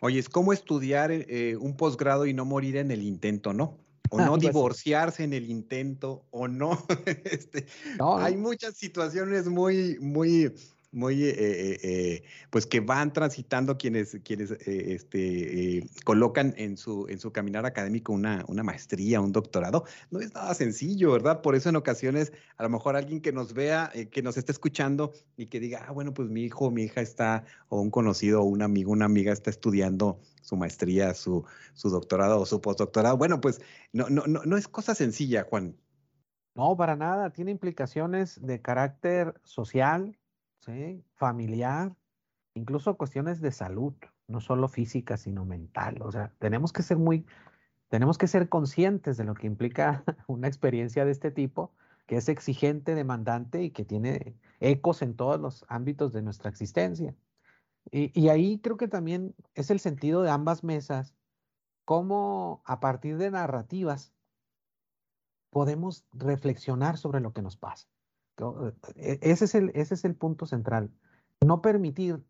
Oye, 0.00 0.18
es 0.18 0.28
como 0.28 0.52
estudiar 0.52 1.10
eh, 1.10 1.56
un 1.56 1.76
posgrado 1.76 2.26
y 2.26 2.34
no 2.34 2.44
morir 2.44 2.76
en 2.76 2.90
el 2.90 3.02
intento, 3.02 3.52
¿no? 3.52 3.78
O 4.10 4.18
no 4.18 4.32
pues 4.32 4.42
divorciarse 4.42 5.24
en 5.24 5.32
el 5.32 5.50
intento, 5.50 6.26
o 6.30 6.46
no. 6.46 6.86
Este, 7.24 7.66
no 7.98 8.18
hay 8.18 8.36
muchas 8.36 8.76
situaciones 8.76 9.48
muy, 9.48 9.98
muy, 10.00 10.52
muy, 10.94 11.24
eh, 11.24 11.34
eh, 11.36 11.80
eh, 11.82 12.22
pues 12.50 12.66
que 12.66 12.80
van 12.80 13.12
transitando 13.12 13.76
quienes, 13.76 14.18
quienes 14.24 14.52
este, 14.52 15.86
colocan 16.04 16.54
en 16.56 16.76
su, 16.76 17.06
en 17.08 17.18
su 17.18 17.32
caminar 17.32 17.66
académico 17.66 18.12
una, 18.12 18.44
una 18.48 18.62
maestría, 18.62 19.20
un 19.20 19.32
doctorado. 19.32 19.84
No 20.10 20.20
es 20.20 20.32
nada 20.32 20.54
sencillo, 20.54 21.12
¿verdad? 21.12 21.42
Por 21.42 21.54
eso 21.54 21.68
en 21.68 21.76
ocasiones, 21.76 22.32
a 22.56 22.62
lo 22.62 22.70
mejor 22.70 22.96
alguien 22.96 23.20
que 23.20 23.32
nos 23.32 23.52
vea, 23.52 23.92
que 24.10 24.22
nos 24.22 24.36
esté 24.36 24.52
escuchando 24.52 25.12
y 25.36 25.46
que 25.46 25.60
diga, 25.60 25.84
ah, 25.86 25.92
bueno, 25.92 26.14
pues 26.14 26.30
mi 26.30 26.44
hijo, 26.44 26.70
mi 26.70 26.84
hija 26.84 27.00
está, 27.00 27.44
o 27.68 27.80
un 27.80 27.90
conocido, 27.90 28.42
o 28.42 28.44
un 28.44 28.62
amigo, 28.62 28.92
una 28.92 29.06
amiga 29.06 29.32
está 29.32 29.50
estudiando 29.50 30.20
su 30.42 30.56
maestría, 30.56 31.14
su, 31.14 31.44
su 31.74 31.90
doctorado 31.90 32.40
o 32.40 32.46
su 32.46 32.60
postdoctorado. 32.60 33.16
Bueno, 33.16 33.40
pues 33.40 33.60
no, 33.92 34.08
no, 34.08 34.24
no, 34.26 34.42
no 34.44 34.56
es 34.56 34.68
cosa 34.68 34.94
sencilla, 34.94 35.44
Juan. 35.44 35.76
No, 36.54 36.76
para 36.76 36.94
nada. 36.94 37.30
Tiene 37.30 37.50
implicaciones 37.50 38.40
de 38.40 38.60
carácter 38.62 39.34
social, 39.42 40.16
familiar, 41.14 41.94
incluso 42.54 42.96
cuestiones 42.96 43.40
de 43.40 43.52
salud, 43.52 43.94
no 44.28 44.40
solo 44.40 44.68
física, 44.68 45.16
sino 45.16 45.44
mental. 45.44 46.02
O 46.02 46.10
sea, 46.12 46.32
tenemos 46.38 46.72
que 46.72 46.82
ser 46.82 46.98
muy, 46.98 47.26
tenemos 47.88 48.18
que 48.18 48.26
ser 48.26 48.48
conscientes 48.48 49.16
de 49.16 49.24
lo 49.24 49.34
que 49.34 49.46
implica 49.46 50.04
una 50.26 50.48
experiencia 50.48 51.04
de 51.04 51.12
este 51.12 51.30
tipo, 51.30 51.74
que 52.06 52.16
es 52.16 52.28
exigente, 52.28 52.94
demandante 52.94 53.62
y 53.62 53.70
que 53.70 53.84
tiene 53.84 54.36
ecos 54.60 55.02
en 55.02 55.16
todos 55.16 55.40
los 55.40 55.64
ámbitos 55.68 56.12
de 56.12 56.22
nuestra 56.22 56.50
existencia. 56.50 57.14
Y, 57.90 58.18
y 58.18 58.28
ahí 58.28 58.58
creo 58.58 58.76
que 58.76 58.88
también 58.88 59.34
es 59.54 59.70
el 59.70 59.80
sentido 59.80 60.22
de 60.22 60.30
ambas 60.30 60.64
mesas, 60.64 61.14
cómo 61.84 62.62
a 62.64 62.80
partir 62.80 63.18
de 63.18 63.30
narrativas 63.30 64.12
podemos 65.50 66.04
reflexionar 66.12 66.96
sobre 66.98 67.20
lo 67.20 67.32
que 67.32 67.42
nos 67.42 67.56
pasa. 67.56 67.86
E, 68.96 69.18
ese 69.22 69.44
es 69.44 69.54
el, 69.54 69.70
ese 69.74 69.94
es 69.94 70.04
el 70.04 70.14
punto 70.14 70.46
central. 70.46 70.90
No 71.44 71.62
permitir 71.62 72.24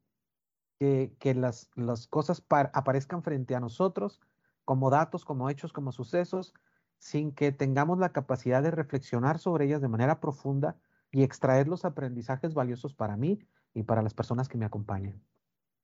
que, 0.79 1.15
que 1.19 1.35
las, 1.35 1.71
las, 1.75 2.07
cosas 2.07 2.45
aparezcan 2.49 3.23
frente 3.23 3.55
a 3.55 3.61
nosotros 3.61 4.21
como 4.65 4.91
datos, 4.91 5.25
como 5.25 5.49
hechos, 5.51 5.73
como 5.73 5.93
sucesos, 5.93 6.55
sin 6.99 7.33
que 7.33 7.53
tengamos 7.53 7.99
la 7.99 8.13
capacidad 8.13 8.63
de 8.63 8.71
reflexionar 8.71 9.39
sobre 9.39 9.67
ellas 9.67 9.83
de 9.83 9.89
manera 9.89 10.21
profunda 10.21 10.77
y 11.11 11.23
extraer 11.23 11.69
los 11.69 11.85
aprendizajes 11.85 12.55
valiosos 12.55 12.95
para 12.95 13.17
mí 13.17 13.47
y 13.75 13.83
para 13.83 14.03
las 14.03 14.15
personas 14.15 14.49
que 14.49 14.59
me 14.59 14.65
acompañan. 14.65 15.23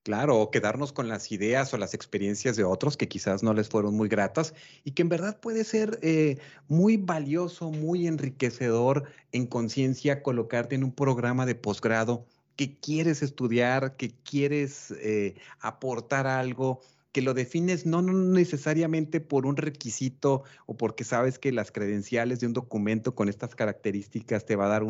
Claro, 0.03 0.41
o 0.41 0.51
quedarnos 0.51 0.93
con 0.95 1.09
las 1.09 1.31
ideas 1.31 1.75
o 1.75 1.77
las 1.77 1.93
experiencias 1.93 2.57
de 2.57 2.65
otros 2.65 2.97
que 2.97 3.07
quizás 3.07 3.43
no 3.43 3.53
les 3.53 3.69
fueron 3.69 3.95
muy 3.95 4.09
gratas 4.09 4.55
y 4.83 4.93
que 4.93 5.03
en 5.03 5.11
verdad 5.11 5.39
puede 5.41 5.63
ser 5.63 5.99
eh, 6.03 6.39
muy 6.69 6.97
valioso, 6.97 7.71
muy 7.71 8.07
enriquecedor 8.07 9.05
en 9.33 9.47
conciencia 9.47 10.23
colocarte 10.23 10.75
en 10.75 10.85
un 10.85 10.93
programa 10.93 11.45
de 11.45 11.55
posgrado 11.55 12.25
que 12.57 12.79
quieres 12.79 13.23
estudiar, 13.23 13.97
que 13.97 14.11
quieres 14.25 14.91
eh, 15.03 15.35
aportar 15.61 16.27
algo 16.27 16.81
que 17.13 17.23
lo 17.23 17.35
defines 17.35 17.87
no, 17.87 18.03
necesariamente 18.03 19.21
por 19.21 19.47
un 19.47 19.57
requisito 19.57 20.45
o 20.67 20.77
porque 20.77 21.05
sabes 21.05 21.39
que 21.39 21.53
las 21.53 21.73
credenciales 21.73 22.41
de 22.41 22.47
un 22.47 22.53
documento 22.53 23.15
con 23.15 23.29
estas 23.29 23.55
características 23.55 24.47
te 24.47 24.57
va 24.57 24.67
a 24.67 24.69
dar 24.69 24.85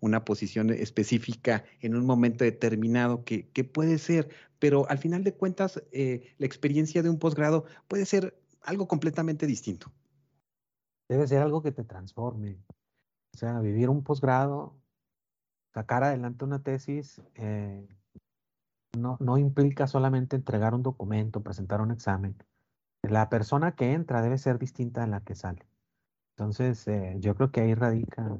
una 0.00 0.24
posición 0.24 0.70
específica 0.70 1.64
en 1.80 1.94
un 1.94 2.06
momento 2.06 2.44
determinado 2.44 3.24
que, 3.24 3.44
puede 3.64 3.98
ser, 3.98 4.28
pero 4.58 4.88
al 4.88 4.98
final 4.98 5.24
de 5.24 5.34
cuentas 5.34 5.82
eh, 5.92 6.34
la 6.38 6.46
experiencia 6.46 7.02
de 7.02 7.10
un 7.10 7.18
posgrado 7.18 7.64
puede 7.88 8.06
ser 8.06 8.38
algo 8.62 8.88
completamente 8.88 9.46
distinto. 9.46 9.92
Debe 11.08 11.26
ser 11.26 11.42
algo 11.42 11.62
que 11.62 11.72
te 11.72 11.84
transforme. 11.84 12.58
O 13.34 13.38
sea, 13.38 13.60
vivir 13.60 13.90
un 13.90 14.02
posgrado, 14.02 14.74
sacar 15.74 16.02
adelante 16.02 16.44
una 16.44 16.62
tesis, 16.62 17.20
eh, 17.34 17.86
no, 18.96 19.16
no 19.20 19.38
implica 19.38 19.86
solamente 19.86 20.36
entregar 20.36 20.74
un 20.74 20.82
documento, 20.82 21.42
presentar 21.42 21.80
un 21.80 21.90
examen. 21.90 22.36
La 23.02 23.28
persona 23.28 23.74
que 23.76 23.92
entra 23.92 24.22
debe 24.22 24.38
ser 24.38 24.58
distinta 24.58 25.04
a 25.04 25.06
la 25.06 25.20
que 25.20 25.34
sale. 25.34 25.66
Entonces, 26.36 26.86
eh, 26.88 27.16
yo 27.18 27.34
creo 27.34 27.50
que 27.50 27.60
ahí 27.62 27.74
radica 27.74 28.38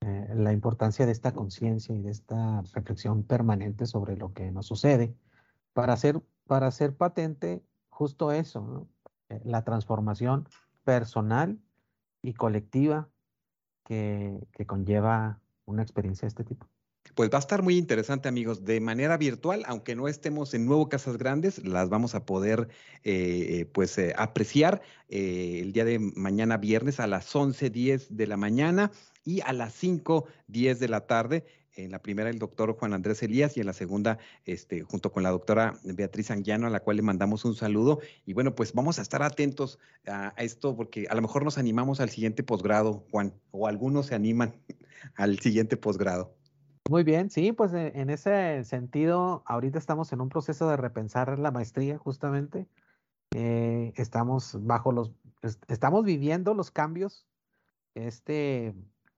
eh, 0.00 0.28
la 0.34 0.52
importancia 0.52 1.06
de 1.06 1.12
esta 1.12 1.32
conciencia 1.32 1.94
y 1.94 2.02
de 2.02 2.10
esta 2.10 2.62
reflexión 2.74 3.22
permanente 3.22 3.86
sobre 3.86 4.16
lo 4.16 4.32
que 4.32 4.50
nos 4.50 4.66
sucede 4.66 5.14
para 5.72 5.92
hacer, 5.92 6.20
para 6.46 6.70
patente 6.96 7.62
justo 7.88 8.32
eso, 8.32 8.88
eh, 9.28 9.40
la 9.44 9.62
transformación 9.62 10.48
personal 10.84 11.60
y 12.22 12.34
colectiva 12.34 13.08
que, 13.84 14.48
que 14.52 14.66
conlleva 14.66 15.40
una 15.66 15.82
experiencia 15.82 16.26
de 16.26 16.28
este 16.28 16.44
tipo. 16.44 16.71
Pues 17.14 17.28
va 17.28 17.36
a 17.36 17.40
estar 17.40 17.62
muy 17.62 17.76
interesante, 17.76 18.28
amigos, 18.28 18.64
de 18.64 18.80
manera 18.80 19.18
virtual, 19.18 19.64
aunque 19.66 19.94
no 19.94 20.08
estemos 20.08 20.54
en 20.54 20.64
Nuevo 20.64 20.88
Casas 20.88 21.18
Grandes, 21.18 21.62
las 21.62 21.90
vamos 21.90 22.14
a 22.14 22.24
poder 22.24 22.68
eh, 23.04 23.66
pues 23.72 23.98
eh, 23.98 24.14
apreciar 24.16 24.80
eh, 25.10 25.58
el 25.60 25.74
día 25.74 25.84
de 25.84 25.98
mañana 25.98 26.56
viernes 26.56 27.00
a 27.00 27.06
las 27.06 27.34
11.10 27.34 28.08
de 28.08 28.26
la 28.26 28.38
mañana 28.38 28.92
y 29.24 29.42
a 29.42 29.52
las 29.52 29.82
5.10 29.82 30.78
de 30.78 30.88
la 30.88 31.06
tarde. 31.06 31.44
En 31.74 31.90
la 31.90 32.00
primera 32.00 32.30
el 32.30 32.38
doctor 32.38 32.72
Juan 32.78 32.94
Andrés 32.94 33.22
Elías 33.22 33.58
y 33.58 33.60
en 33.60 33.66
la 33.66 33.72
segunda, 33.74 34.18
este, 34.46 34.80
junto 34.80 35.12
con 35.12 35.22
la 35.22 35.30
doctora 35.30 35.78
Beatriz 35.84 36.30
Anguiano, 36.30 36.66
a 36.66 36.70
la 36.70 36.80
cual 36.80 36.96
le 36.96 37.02
mandamos 37.02 37.44
un 37.44 37.54
saludo. 37.54 38.00
Y 38.24 38.32
bueno, 38.32 38.54
pues 38.54 38.72
vamos 38.72 38.98
a 38.98 39.02
estar 39.02 39.22
atentos 39.22 39.78
a, 40.06 40.32
a 40.34 40.42
esto 40.42 40.74
porque 40.76 41.06
a 41.10 41.14
lo 41.14 41.20
mejor 41.20 41.44
nos 41.44 41.58
animamos 41.58 42.00
al 42.00 42.08
siguiente 42.08 42.42
posgrado, 42.42 43.04
Juan, 43.10 43.34
o 43.50 43.68
algunos 43.68 44.06
se 44.06 44.14
animan 44.14 44.54
al 45.14 45.38
siguiente 45.40 45.76
posgrado. 45.76 46.41
Muy 46.92 47.04
bien, 47.04 47.30
sí, 47.30 47.52
pues 47.52 47.72
e, 47.72 47.98
en 47.98 48.10
ese 48.10 48.64
sentido, 48.64 49.42
ahorita 49.46 49.78
estamos 49.78 50.12
en 50.12 50.20
un 50.20 50.28
proceso 50.28 50.68
de 50.68 50.76
repensar 50.76 51.38
la 51.38 51.50
maestría 51.50 51.96
justamente. 51.96 52.68
Eh, 53.34 53.94
estamos 53.96 54.58
bajo 54.60 54.92
los, 54.92 55.10
estamos 55.68 56.04
viviendo 56.04 56.52
los 56.52 56.70
cambios 56.70 57.26
este, 57.94 58.74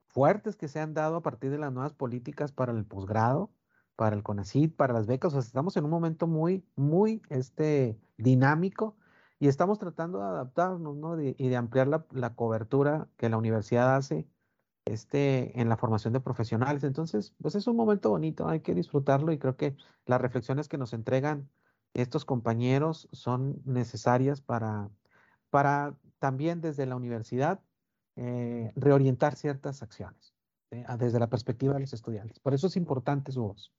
fuertes 0.07 0.55
que 0.55 0.69
se 0.69 0.79
han 0.79 0.95
dado 0.95 1.17
a 1.17 1.23
partir 1.23 1.51
de 1.51 1.59
las 1.59 1.73
nuevas 1.73 1.95
políticas 1.95 2.53
para 2.53 2.71
el 2.71 2.85
posgrado, 2.85 3.51
para 3.97 4.15
el 4.15 4.23
CONACYT, 4.23 4.77
para 4.77 4.95
las 4.95 5.09
becas. 5.09 5.35
Estamos 5.35 5.77
en 5.77 5.83
un 5.83 5.91
momento 5.91 6.29
muy, 6.29 6.65
muy 6.77 7.23
este, 7.29 7.99
dinámico 8.19 8.97
y 9.41 9.49
estamos 9.49 9.81
tratando 9.81 10.21
de 10.21 10.27
adaptarnos 10.27 10.95
¿no? 10.95 11.21
y 11.21 11.49
de 11.49 11.57
ampliar 11.57 11.89
la 11.89 12.35
cobertura 12.37 13.09
que 13.17 13.29
la 13.29 13.37
universidad 13.37 13.97
hace 13.97 14.29
este, 14.85 15.59
en 15.61 15.69
la 15.69 15.77
formación 15.77 16.13
de 16.13 16.21
profesionales. 16.21 16.85
Entonces, 16.85 17.35
pues 17.41 17.55
es 17.55 17.67
un 17.67 17.77
momento 17.77 18.11
bonito, 18.11 18.49
hay 18.49 18.61
que 18.61 18.75
disfrutarlo 18.75 19.33
y 19.33 19.39
creo 19.39 19.57
que 19.57 19.77
las 20.07 20.21
reflexiones 20.21 20.69
que 20.69 20.79
nos 20.79 20.93
entregan 20.93 21.49
estos 21.95 22.25
compañeros 22.25 23.09
son 23.13 23.63
necesarias 23.65 24.41
para, 24.41 24.91
para 25.51 25.97
también 26.19 26.61
desde 26.61 26.87
la 26.87 26.97
universidad 26.97 27.61
eh, 28.17 28.73
reorientar 28.77 29.37
ciertas 29.37 29.83
acciones 29.83 30.35
desde 30.99 31.21
la 31.21 31.31
perspectiva 31.31 31.75
de 31.75 31.81
los 31.81 31.93
estudiantes. 31.93 32.41
Por 32.41 32.53
eso 32.53 32.67
es 32.67 32.77
importante 32.77 33.31
su 33.31 33.43
voz. 33.43 33.73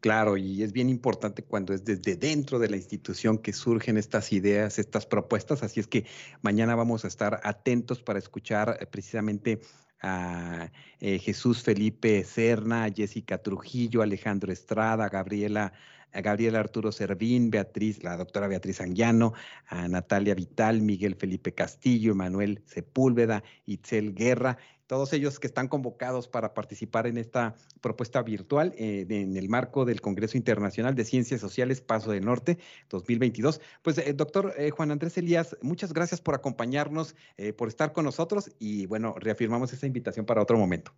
Claro, 0.00 0.36
y 0.36 0.62
es 0.62 0.72
bien 0.72 0.88
importante 0.88 1.42
cuando 1.42 1.72
es 1.72 1.84
desde 1.84 2.16
dentro 2.16 2.58
de 2.58 2.68
la 2.68 2.76
institución 2.76 3.38
que 3.38 3.52
surgen 3.52 3.96
estas 3.96 4.32
ideas, 4.32 4.78
estas 4.78 5.06
propuestas. 5.06 5.62
Así 5.62 5.80
es 5.80 5.86
que 5.86 6.06
mañana 6.42 6.74
vamos 6.74 7.04
a 7.04 7.08
estar 7.08 7.40
atentos 7.42 8.02
para 8.02 8.18
escuchar 8.18 8.78
eh, 8.80 8.86
precisamente 8.86 9.60
a 10.00 10.70
eh, 11.00 11.18
Jesús 11.18 11.62
Felipe 11.62 12.24
Cerna, 12.24 12.84
a 12.84 12.90
Jessica 12.90 13.38
Trujillo, 13.38 14.02
Alejandro 14.02 14.52
Estrada, 14.52 15.08
Gabriela, 15.08 15.72
a 16.12 16.20
Gabriela 16.20 16.60
Arturo 16.60 16.92
Servín, 16.92 17.50
Beatriz, 17.50 18.02
la 18.02 18.16
doctora 18.16 18.48
Beatriz 18.48 18.80
Anguiano, 18.80 19.34
a 19.66 19.88
Natalia 19.88 20.34
Vital, 20.34 20.80
Miguel 20.80 21.16
Felipe 21.16 21.52
Castillo, 21.52 22.14
Manuel 22.14 22.62
Sepúlveda, 22.66 23.42
Itzel 23.66 24.14
Guerra 24.14 24.58
todos 24.88 25.12
ellos 25.12 25.38
que 25.38 25.46
están 25.46 25.68
convocados 25.68 26.26
para 26.26 26.54
participar 26.54 27.06
en 27.06 27.18
esta 27.18 27.54
propuesta 27.80 28.22
virtual 28.22 28.74
eh, 28.76 29.06
en 29.08 29.36
el 29.36 29.48
marco 29.48 29.84
del 29.84 30.00
Congreso 30.00 30.36
Internacional 30.36 30.96
de 30.96 31.04
Ciencias 31.04 31.40
Sociales 31.40 31.80
Paso 31.80 32.10
del 32.10 32.24
Norte 32.24 32.58
2022. 32.88 33.60
Pues, 33.82 33.98
eh, 33.98 34.12
doctor 34.14 34.54
eh, 34.56 34.70
Juan 34.70 34.90
Andrés 34.90 35.16
Elías, 35.18 35.56
muchas 35.62 35.92
gracias 35.92 36.20
por 36.20 36.34
acompañarnos, 36.34 37.14
por 37.58 37.68
estar 37.68 37.92
con 37.92 38.06
nosotros 38.06 38.50
y 38.58 38.86
bueno, 38.86 39.14
reafirmamos 39.18 39.72
esa 39.72 39.86
invitación 39.86 40.24
para 40.24 40.42
otro 40.42 40.56
momento. 40.56 40.92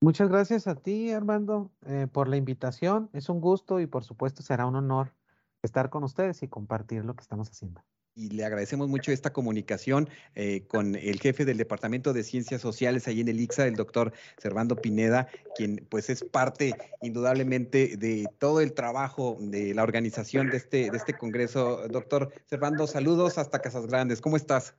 Muchas 0.00 0.28
gracias 0.28 0.66
a 0.66 0.74
ti, 0.74 1.10
Armando, 1.10 1.70
por 2.12 2.28
la 2.28 2.36
invitación. 2.36 3.08
Es 3.14 3.30
un 3.30 3.40
gusto 3.40 3.80
y 3.80 3.86
por 3.86 4.04
supuesto 4.04 4.42
será 4.42 4.66
un 4.66 4.76
honor 4.76 5.14
estar 5.62 5.88
con 5.88 6.04
ustedes 6.04 6.42
y 6.42 6.48
compartir 6.48 7.04
lo 7.04 7.16
que 7.16 7.22
estamos 7.22 7.48
haciendo 7.48 7.82
y 8.14 8.30
le 8.30 8.44
agradecemos 8.44 8.88
mucho 8.88 9.12
esta 9.12 9.32
comunicación 9.32 10.08
eh, 10.34 10.66
con 10.68 10.94
el 10.94 11.20
jefe 11.20 11.44
del 11.44 11.58
Departamento 11.58 12.12
de 12.12 12.22
Ciencias 12.22 12.60
Sociales 12.60 13.08
ahí 13.08 13.20
en 13.20 13.28
el 13.28 13.40
ICSA, 13.40 13.66
el 13.66 13.74
doctor 13.74 14.12
Servando 14.38 14.76
Pineda, 14.76 15.28
quien 15.56 15.86
pues 15.90 16.10
es 16.10 16.22
parte 16.24 16.74
indudablemente 17.02 17.96
de 17.96 18.26
todo 18.38 18.60
el 18.60 18.74
trabajo 18.74 19.36
de 19.40 19.74
la 19.74 19.82
organización 19.82 20.50
de 20.50 20.58
este, 20.58 20.90
de 20.90 20.96
este 20.96 21.14
congreso. 21.14 21.88
Doctor 21.88 22.32
Servando, 22.44 22.86
saludos 22.86 23.38
hasta 23.38 23.60
Casas 23.60 23.86
Grandes. 23.86 24.20
¿Cómo 24.20 24.36
estás? 24.36 24.76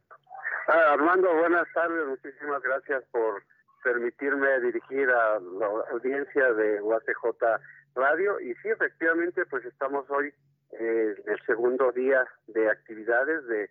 Ah, 0.67 0.93
Armando, 0.93 1.33
buenas 1.35 1.67
tardes. 1.73 2.07
Muchísimas 2.07 2.61
gracias 2.63 3.03
por 3.11 3.43
permitirme 3.83 4.59
dirigir 4.61 5.07
a 5.09 5.39
la 5.39 5.67
audiencia 5.91 6.53
de 6.53 6.81
UACJ 6.81 7.61
Radio. 7.95 8.39
Y 8.39 8.55
sí, 8.55 8.69
efectivamente, 8.69 9.45
pues 9.45 9.63
estamos 9.65 10.09
hoy 10.09 10.33
eh, 10.79 11.15
el 11.25 11.39
segundo 11.45 11.91
día 11.91 12.25
de 12.47 12.69
actividades 12.69 13.45
de 13.47 13.69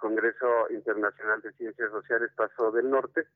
Congreso 0.00 0.70
Internacional 0.70 1.42
de 1.42 1.52
Ciencias 1.52 1.90
Sociales 1.90 2.30
Paso 2.34 2.72
del 2.72 2.88
Norte, 2.88 3.26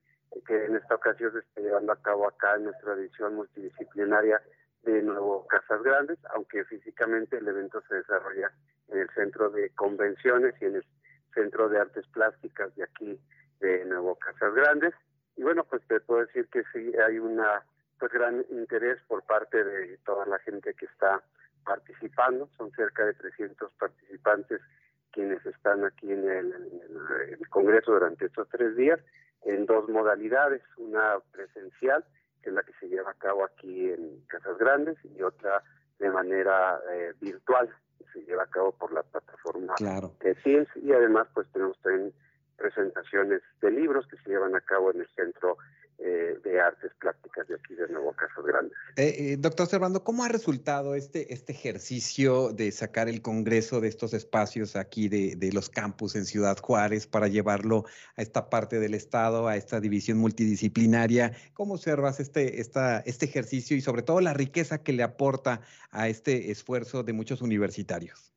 que 0.46 0.64
en 0.64 0.76
esta 0.76 0.94
ocasión 0.94 1.32
se 1.32 1.40
está 1.40 1.60
llevando 1.60 1.92
a 1.92 2.00
cabo 2.00 2.26
acá 2.26 2.56
en 2.56 2.64
nuestra 2.64 2.94
edición 2.94 3.34
multidisciplinaria 3.34 4.42
de 4.82 5.02
Nuevo 5.02 5.46
Casas 5.46 5.82
Grandes, 5.82 6.18
aunque 6.34 6.64
físicamente 6.64 7.36
el 7.36 7.46
evento 7.46 7.82
se 7.88 7.96
desarrolla 7.96 8.50
en 8.88 8.98
el 8.98 9.10
Centro 9.10 9.50
de 9.50 9.70
Convenciones 9.70 10.54
y 10.60 10.64
en 10.64 10.76
el 10.76 10.84
Centro 11.34 11.68
de 11.68 11.78
Artes 11.78 12.06
Plásticas 12.08 12.74
de 12.76 12.84
aquí 12.84 13.20
de 13.60 13.84
Nuevo 13.84 14.16
Casas 14.16 14.54
Grandes. 14.54 14.94
Y 15.36 15.42
bueno, 15.42 15.64
pues 15.64 15.86
te 15.86 16.00
puedo 16.00 16.24
decir 16.24 16.48
que 16.48 16.62
sí 16.72 16.92
hay 17.06 17.18
una 17.18 17.62
pues 17.98 18.12
gran 18.12 18.44
interés 18.50 19.00
por 19.06 19.22
parte 19.24 19.62
de 19.62 19.98
toda 19.98 20.26
la 20.26 20.38
gente 20.40 20.74
que 20.74 20.86
está 20.86 21.22
participando, 21.64 22.48
son 22.56 22.70
cerca 22.72 23.04
de 23.04 23.14
300 23.14 23.72
participantes 23.74 24.60
quienes 25.14 25.44
están 25.46 25.84
aquí 25.84 26.12
en 26.12 26.28
el, 26.28 27.48
Congreso 27.48 27.92
durante 27.92 28.26
estos 28.26 28.48
tres 28.48 28.76
días, 28.76 28.98
en 29.42 29.64
dos 29.64 29.88
modalidades, 29.88 30.60
una 30.76 31.20
presencial, 31.30 32.04
que 32.42 32.50
es 32.50 32.54
la 32.54 32.64
que 32.64 32.72
se 32.80 32.88
lleva 32.88 33.12
a 33.12 33.14
cabo 33.14 33.44
aquí 33.44 33.90
en 33.90 34.24
Casas 34.26 34.58
Grandes, 34.58 34.98
y 35.04 35.22
otra 35.22 35.62
de 36.00 36.10
manera 36.10 36.80
eh, 36.90 37.12
virtual, 37.20 37.72
que 37.98 38.04
se 38.12 38.26
lleva 38.26 38.42
a 38.42 38.50
cabo 38.50 38.72
por 38.72 38.92
la 38.92 39.04
plataforma 39.04 39.74
de 40.20 40.34
Teams, 40.42 40.68
y 40.74 40.92
además 40.92 41.28
pues 41.32 41.46
tenemos 41.52 41.80
también 41.80 42.12
presentaciones 42.56 43.42
de 43.60 43.70
libros 43.70 44.08
que 44.08 44.16
se 44.16 44.30
llevan 44.30 44.56
a 44.56 44.60
cabo 44.62 44.90
en 44.90 45.00
el 45.00 45.08
Centro 45.14 45.58
eh, 46.06 46.38
de 46.44 46.60
artes 46.60 46.92
plásticas 47.00 47.48
de 47.48 47.54
aquí 47.54 47.74
de 47.74 47.88
Nuevo 47.88 48.12
Casas 48.12 48.44
Grandes. 48.44 48.76
Eh, 48.96 49.32
eh, 49.32 49.36
doctor 49.38 49.66
Servando, 49.66 50.04
¿cómo 50.04 50.22
ha 50.22 50.28
resultado 50.28 50.94
este, 50.94 51.32
este 51.32 51.52
ejercicio 51.52 52.52
de 52.52 52.70
sacar 52.72 53.08
el 53.08 53.22
Congreso 53.22 53.80
de 53.80 53.88
estos 53.88 54.12
espacios 54.12 54.76
aquí 54.76 55.08
de, 55.08 55.34
de, 55.34 55.50
los 55.52 55.70
campus 55.70 56.14
en 56.14 56.26
Ciudad 56.26 56.58
Juárez 56.58 57.06
para 57.06 57.28
llevarlo 57.28 57.84
a 58.16 58.22
esta 58.22 58.50
parte 58.50 58.80
del 58.80 58.92
Estado, 58.92 59.48
a 59.48 59.56
esta 59.56 59.80
división 59.80 60.18
multidisciplinaria? 60.18 61.32
¿Cómo 61.54 61.72
observas 61.72 62.20
este, 62.20 62.60
esta, 62.60 63.00
este 63.00 63.24
ejercicio 63.24 63.74
y 63.74 63.80
sobre 63.80 64.02
todo 64.02 64.20
la 64.20 64.34
riqueza 64.34 64.82
que 64.82 64.92
le 64.92 65.04
aporta 65.04 65.62
a 65.90 66.08
este 66.08 66.50
esfuerzo 66.50 67.02
de 67.02 67.14
muchos 67.14 67.40
universitarios? 67.40 68.30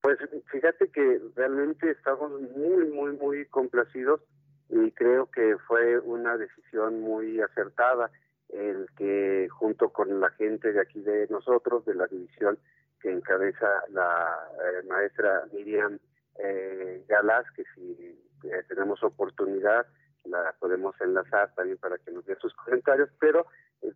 Pues 0.00 0.18
fíjate 0.50 0.88
que 0.88 1.20
realmente 1.36 1.88
estamos 1.88 2.32
muy, 2.56 2.90
muy, 2.90 3.12
muy 3.12 3.46
complacidos 3.46 4.20
y 4.68 4.90
creo 4.92 5.30
que 5.30 5.56
fue 5.66 5.98
una 5.98 6.36
decisión 6.36 7.00
muy 7.00 7.40
acertada 7.40 8.10
el 8.48 8.86
que 8.96 9.48
junto 9.50 9.90
con 9.90 10.20
la 10.20 10.30
gente 10.30 10.72
de 10.72 10.80
aquí 10.80 11.00
de 11.00 11.26
nosotros, 11.28 11.84
de 11.84 11.94
la 11.94 12.06
división 12.06 12.58
que 13.00 13.10
encabeza 13.10 13.66
la 13.90 14.38
eh, 14.52 14.86
maestra 14.88 15.44
Miriam 15.52 15.98
eh, 16.38 17.04
Galás, 17.08 17.44
que 17.52 17.64
si 17.74 18.18
eh, 18.44 18.62
tenemos 18.68 19.02
oportunidad 19.02 19.86
la 20.24 20.54
podemos 20.58 20.94
enlazar 21.00 21.54
también 21.54 21.78
para 21.78 21.98
que 21.98 22.10
nos 22.10 22.26
dé 22.26 22.36
sus 22.36 22.52
comentarios, 22.54 23.08
pero 23.20 23.46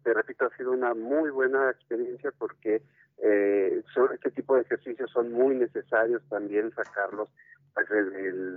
te 0.02 0.14
repito, 0.14 0.46
ha 0.46 0.56
sido 0.56 0.72
una 0.72 0.94
muy 0.94 1.30
buena 1.30 1.70
experiencia 1.70 2.32
porque 2.38 2.82
eh, 3.18 3.82
este 4.14 4.30
tipo 4.30 4.54
de 4.54 4.62
ejercicios 4.62 5.10
son 5.10 5.32
muy 5.32 5.56
necesarios 5.56 6.22
también 6.28 6.72
sacarlos 6.74 7.28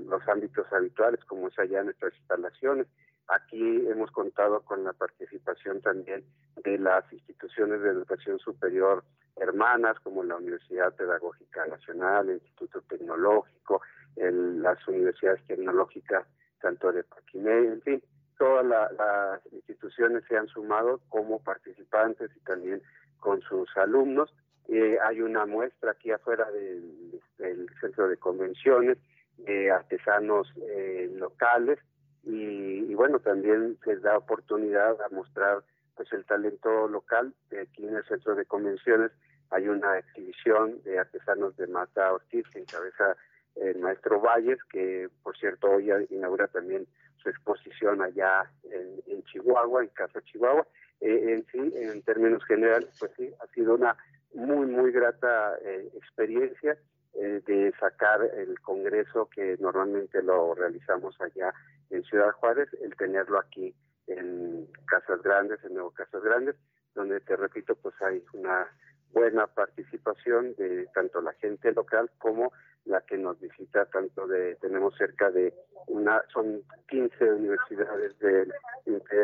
los 0.05 0.27
ámbitos 0.27 0.65
habituales, 0.71 1.23
como 1.25 1.47
es 1.47 1.59
allá 1.59 1.79
en 1.79 1.85
nuestras 1.85 2.13
instalaciones. 2.15 2.87
Aquí 3.27 3.87
hemos 3.87 4.11
contado 4.11 4.61
con 4.61 4.83
la 4.83 4.93
participación 4.93 5.81
también 5.81 6.23
de 6.63 6.77
las 6.77 7.11
instituciones 7.11 7.81
de 7.81 7.89
educación 7.89 8.37
superior 8.39 9.03
hermanas 9.37 9.99
como 10.01 10.23
la 10.23 10.35
Universidad 10.35 10.93
Pedagógica 10.95 11.65
Nacional, 11.65 12.29
el 12.29 12.35
Instituto 12.35 12.81
Tecnológico, 12.81 13.81
las 14.15 14.87
universidades 14.87 15.43
tecnológicas, 15.47 16.25
tanto 16.61 16.91
de 16.91 17.03
Paquimé, 17.03 17.65
en 17.65 17.81
fin, 17.81 18.03
todas 18.37 18.65
las 18.65 19.45
instituciones 19.51 20.23
se 20.27 20.37
han 20.37 20.47
sumado 20.47 20.99
como 21.09 21.41
participantes 21.41 22.29
y 22.35 22.39
también 22.41 22.81
con 23.19 23.41
sus 23.41 23.69
alumnos. 23.77 24.33
Eh, 24.69 24.97
hay 25.03 25.21
una 25.21 25.45
muestra 25.45 25.91
aquí 25.91 26.11
afuera 26.11 26.49
del, 26.51 27.69
centro 27.81 28.07
de 28.07 28.17
convenciones 28.17 28.97
de 29.37 29.71
artesanos 29.71 30.47
eh, 30.61 31.11
locales 31.15 31.79
y, 32.23 32.93
bueno, 32.95 33.19
también 33.19 33.77
les 33.85 34.01
da 34.01 34.17
oportunidad 34.17 35.01
a 35.01 35.09
mostrar 35.09 35.63
pues 35.95 36.11
el 36.13 36.25
talento 36.25 36.87
local. 36.87 37.33
Aquí 37.61 37.85
en 37.85 37.95
el 37.95 38.05
centro 38.05 38.35
de 38.35 38.45
convenciones 38.45 39.11
hay 39.49 39.67
una 39.67 39.99
exhibición 39.99 40.81
de 40.83 40.99
artesanos 40.99 41.57
de 41.57 41.67
Mata 41.67 42.13
Ortiz 42.13 42.47
que 42.49 42.59
encabeza 42.59 43.17
el 43.55 43.77
maestro 43.79 44.21
Valles, 44.21 44.63
que 44.71 45.09
por 45.21 45.37
cierto 45.37 45.69
hoy 45.69 45.91
inaugura 46.09 46.47
también 46.47 46.87
su 47.17 47.29
exposición 47.29 48.01
allá 48.01 48.49
en, 48.71 49.23
Chihuahua, 49.25 49.83
en 49.83 49.89
Casa 49.89 50.21
Chihuahua. 50.21 50.65
Eh, 51.01 51.33
en 51.33 51.45
sí, 51.51 51.73
en 51.75 52.01
términos 52.03 52.43
generales, 52.45 52.89
pues 52.99 53.11
sí, 53.17 53.29
ha 53.41 53.47
sido 53.47 53.75
una 53.75 53.97
muy, 54.33 54.67
muy 54.67 54.91
grata 54.91 55.57
eh, 55.63 55.89
experiencia 55.95 56.77
eh, 57.13 57.41
de 57.45 57.71
sacar 57.79 58.23
el 58.23 58.59
Congreso 58.61 59.29
que 59.29 59.57
normalmente 59.59 60.21
lo 60.23 60.55
realizamos 60.55 61.19
allá 61.21 61.53
en 61.89 62.03
Ciudad 62.03 62.31
Juárez, 62.31 62.69
el 62.81 62.95
tenerlo 62.95 63.39
aquí 63.39 63.73
en 64.07 64.67
Casas 64.87 65.21
Grandes, 65.21 65.63
en 65.63 65.75
Nuevo 65.75 65.91
Casas 65.91 66.23
Grandes, 66.23 66.55
donde 66.95 67.19
te 67.21 67.35
repito, 67.35 67.75
pues 67.75 67.93
hay 68.01 68.23
una 68.33 68.67
buena 69.11 69.47
participación 69.47 70.55
de 70.55 70.87
tanto 70.93 71.21
la 71.21 71.33
gente 71.33 71.71
local 71.71 72.09
como 72.17 72.51
la 72.85 73.01
que 73.01 73.17
nos 73.17 73.39
visita, 73.39 73.85
tanto 73.85 74.27
de, 74.27 74.55
tenemos 74.55 74.95
cerca 74.97 75.29
de 75.29 75.53
una, 75.87 76.21
son 76.33 76.63
15 76.89 77.33
universidades 77.33 78.17
del, 78.19 78.51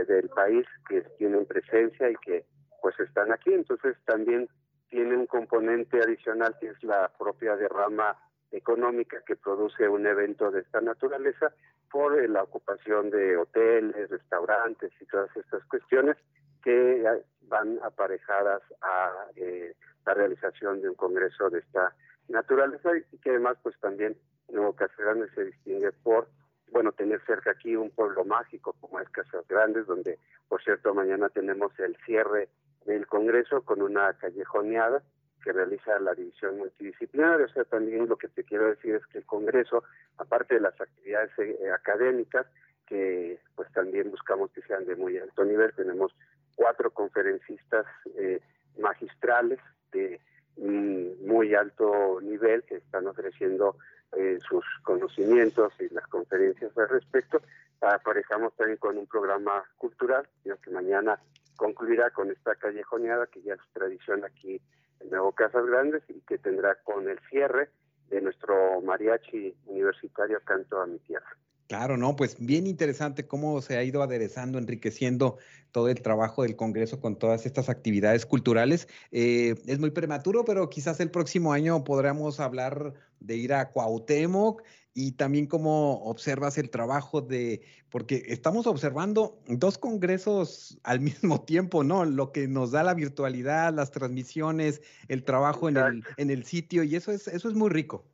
del 0.08 0.30
país 0.30 0.66
que 0.88 1.02
tienen 1.18 1.46
presencia 1.46 2.10
y 2.10 2.16
que 2.18 2.46
pues 2.82 2.98
están 3.00 3.32
aquí, 3.32 3.52
entonces 3.54 3.98
también 4.06 4.48
tiene 4.90 5.16
un 5.16 5.28
componente 5.28 6.00
adicional 6.02 6.56
que 6.60 6.68
es 6.68 6.84
la 6.84 7.12
propia 7.18 7.56
derrama 7.56 8.18
económica 8.52 9.22
que 9.26 9.36
produce 9.36 9.88
un 9.88 10.06
evento 10.08 10.52
de 10.52 10.62
esta 10.62 10.82
naturaleza 10.82 11.54
por 11.92 12.28
la 12.30 12.44
ocupación 12.44 13.10
de 13.10 13.38
hoteles, 13.38 14.10
restaurantes 14.10 14.92
y 15.00 15.06
todas 15.06 15.36
estas 15.36 15.64
cuestiones 15.66 16.18
que 16.64 17.04
van 17.44 17.80
aparejadas 17.84 18.62
a 18.82 19.28
eh, 19.36 19.74
la 20.06 20.14
realización 20.14 20.82
de 20.82 20.90
un 20.90 20.96
congreso 20.96 21.50
de 21.50 21.60
esta 21.60 21.96
naturaleza 22.28 22.92
y 23.12 23.18
que 23.20 23.32
además 23.32 23.58
pues 23.64 23.80
también 23.80 24.16
Nuevo 24.50 24.74
Casas 24.74 24.98
Grandes 24.98 25.32
se 25.34 25.46
distingue 25.46 25.92
por 25.92 26.28
bueno 26.72 26.92
tener 26.92 27.22
cerca 27.26 27.52
aquí 27.52 27.76
un 27.76 27.90
pueblo 27.92 28.24
mágico 28.26 28.76
como 28.80 29.00
es 29.00 29.10
Casas 29.10 29.48
Grandes 29.48 29.88
donde 29.88 30.20
por 30.48 30.62
cierto 30.64 30.94
mañana 30.94 31.30
tenemos 31.30 31.72
el 31.80 31.96
cierre 32.06 32.50
del 32.86 33.08
congreso 33.08 33.62
con 33.64 33.82
una 33.82 34.14
callejoneada 34.14 35.04
que 35.44 35.54
realiza 35.54 36.00
la 36.00 36.14
división 36.14 36.58
multidisciplinaria. 36.58 37.46
O 37.46 37.50
sea, 37.50 37.64
también 37.64 38.08
lo 38.08 38.18
que 38.18 38.28
te 38.28 38.44
quiero 38.44 38.68
decir 38.68 38.96
es 38.96 39.06
que 39.08 39.20
el 39.20 39.26
Congreso, 39.26 39.84
aparte 40.18 40.56
de 40.56 40.62
las 40.62 40.80
actividades 40.80 41.32
eh, 41.38 41.72
académicas, 41.74 42.46
que 42.86 43.40
pues 43.56 43.72
también 43.72 44.10
buscamos 44.10 44.52
que 44.52 44.62
sean 44.64 44.86
de 44.86 44.96
muy 44.96 45.18
alto 45.18 45.46
nivel, 45.46 45.74
tenemos 45.76 46.14
cuatro 46.56 46.92
conferencistas 46.92 47.86
eh, 48.18 48.42
magistrales 48.78 49.60
de 49.92 50.20
muy 50.58 51.56
alto 51.56 52.20
nivel 52.22 52.64
que 52.64 52.76
están 52.76 53.08
ofreciendo 53.08 53.78
eh, 54.18 54.40
sus 54.42 54.66
conocimientos 54.84 55.72
y 55.80 55.88
las 55.94 56.06
conferencias 56.08 56.78
al 56.78 56.90
respecto. 56.90 57.42
Aparejamos 57.82 58.56
también 58.56 58.78
con 58.78 58.98
un 58.98 59.08
programa 59.08 59.64
cultural, 59.78 60.28
que 60.44 60.72
mañana 60.72 61.20
concluirá 61.56 62.10
con 62.12 62.32
esta 62.32 62.56
callejoneada 62.56 63.28
que 63.28 63.42
ya 63.42 63.54
es 63.54 63.60
tradición 63.74 64.24
aquí 64.26 64.62
en 65.00 65.10
Nuevo 65.10 65.32
Casas 65.32 65.66
Grandes 65.66 66.04
y 66.10 66.22
que 66.22 66.38
tendrá 66.38 66.76
con 66.84 67.10
el 67.10 67.20
cierre 67.30 67.70
de 68.10 68.22
nuestro 68.22 68.82
mariachi 68.82 69.56
universitario 69.66 70.40
Canto 70.44 70.82
a 70.82 70.88
mi 70.88 71.00
Tierra. 71.00 71.38
Claro, 71.70 71.98
no, 71.98 72.16
pues 72.16 72.36
bien 72.40 72.66
interesante 72.66 73.28
cómo 73.28 73.62
se 73.62 73.78
ha 73.78 73.84
ido 73.84 74.02
aderezando, 74.02 74.58
enriqueciendo 74.58 75.38
todo 75.72 75.88
el 75.90 76.02
trabajo 76.02 76.42
del 76.42 76.56
Congreso 76.56 77.00
con 77.00 77.20
todas 77.20 77.46
estas 77.46 77.70
actividades 77.70 78.26
culturales. 78.26 78.88
Eh, 79.12 79.54
es 79.68 79.78
muy 79.78 79.92
prematuro, 79.92 80.44
pero 80.46 80.68
quizás 80.68 81.00
el 81.00 81.12
próximo 81.12 81.54
año 81.54 81.84
podremos 81.84 82.40
hablar 82.40 82.96
de 83.20 83.36
ir 83.36 83.54
a 83.54 83.70
Cuauhtémoc 83.70 84.64
y 84.96 85.12
también 85.12 85.46
cómo 85.46 86.04
observas 86.06 86.58
el 86.58 86.72
trabajo 86.72 87.22
de, 87.22 87.62
porque 87.92 88.24
estamos 88.26 88.66
observando 88.66 89.38
dos 89.48 89.78
congresos 89.78 90.80
al 90.82 91.02
mismo 91.02 91.42
tiempo, 91.46 91.84
¿no? 91.84 92.04
Lo 92.04 92.32
que 92.32 92.48
nos 92.48 92.72
da 92.72 92.82
la 92.82 92.96
virtualidad, 92.96 93.72
las 93.76 93.92
transmisiones, 93.92 94.82
el 95.08 95.24
trabajo 95.24 95.70
en 95.70 95.78
el, 95.78 96.04
en 96.18 96.32
el 96.32 96.46
sitio 96.46 96.82
y 96.82 96.96
eso 96.96 97.12
es, 97.12 97.28
eso 97.28 97.48
es 97.48 97.54
muy 97.54 97.70
rico. 97.70 98.06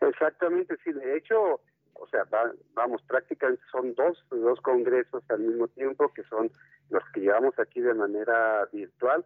Exactamente, 0.00 0.74
sí, 0.82 0.90
de 0.90 1.16
hecho 1.16 1.60
sea, 2.12 2.26
vamos, 2.74 3.02
prácticamente 3.08 3.62
son 3.70 3.94
dos, 3.94 4.24
dos 4.30 4.60
congresos 4.60 5.24
al 5.28 5.40
mismo 5.40 5.68
tiempo 5.68 6.12
que 6.12 6.22
son 6.24 6.50
los 6.90 7.02
que 7.12 7.20
llevamos 7.20 7.58
aquí 7.58 7.80
de 7.80 7.94
manera 7.94 8.68
virtual, 8.72 9.24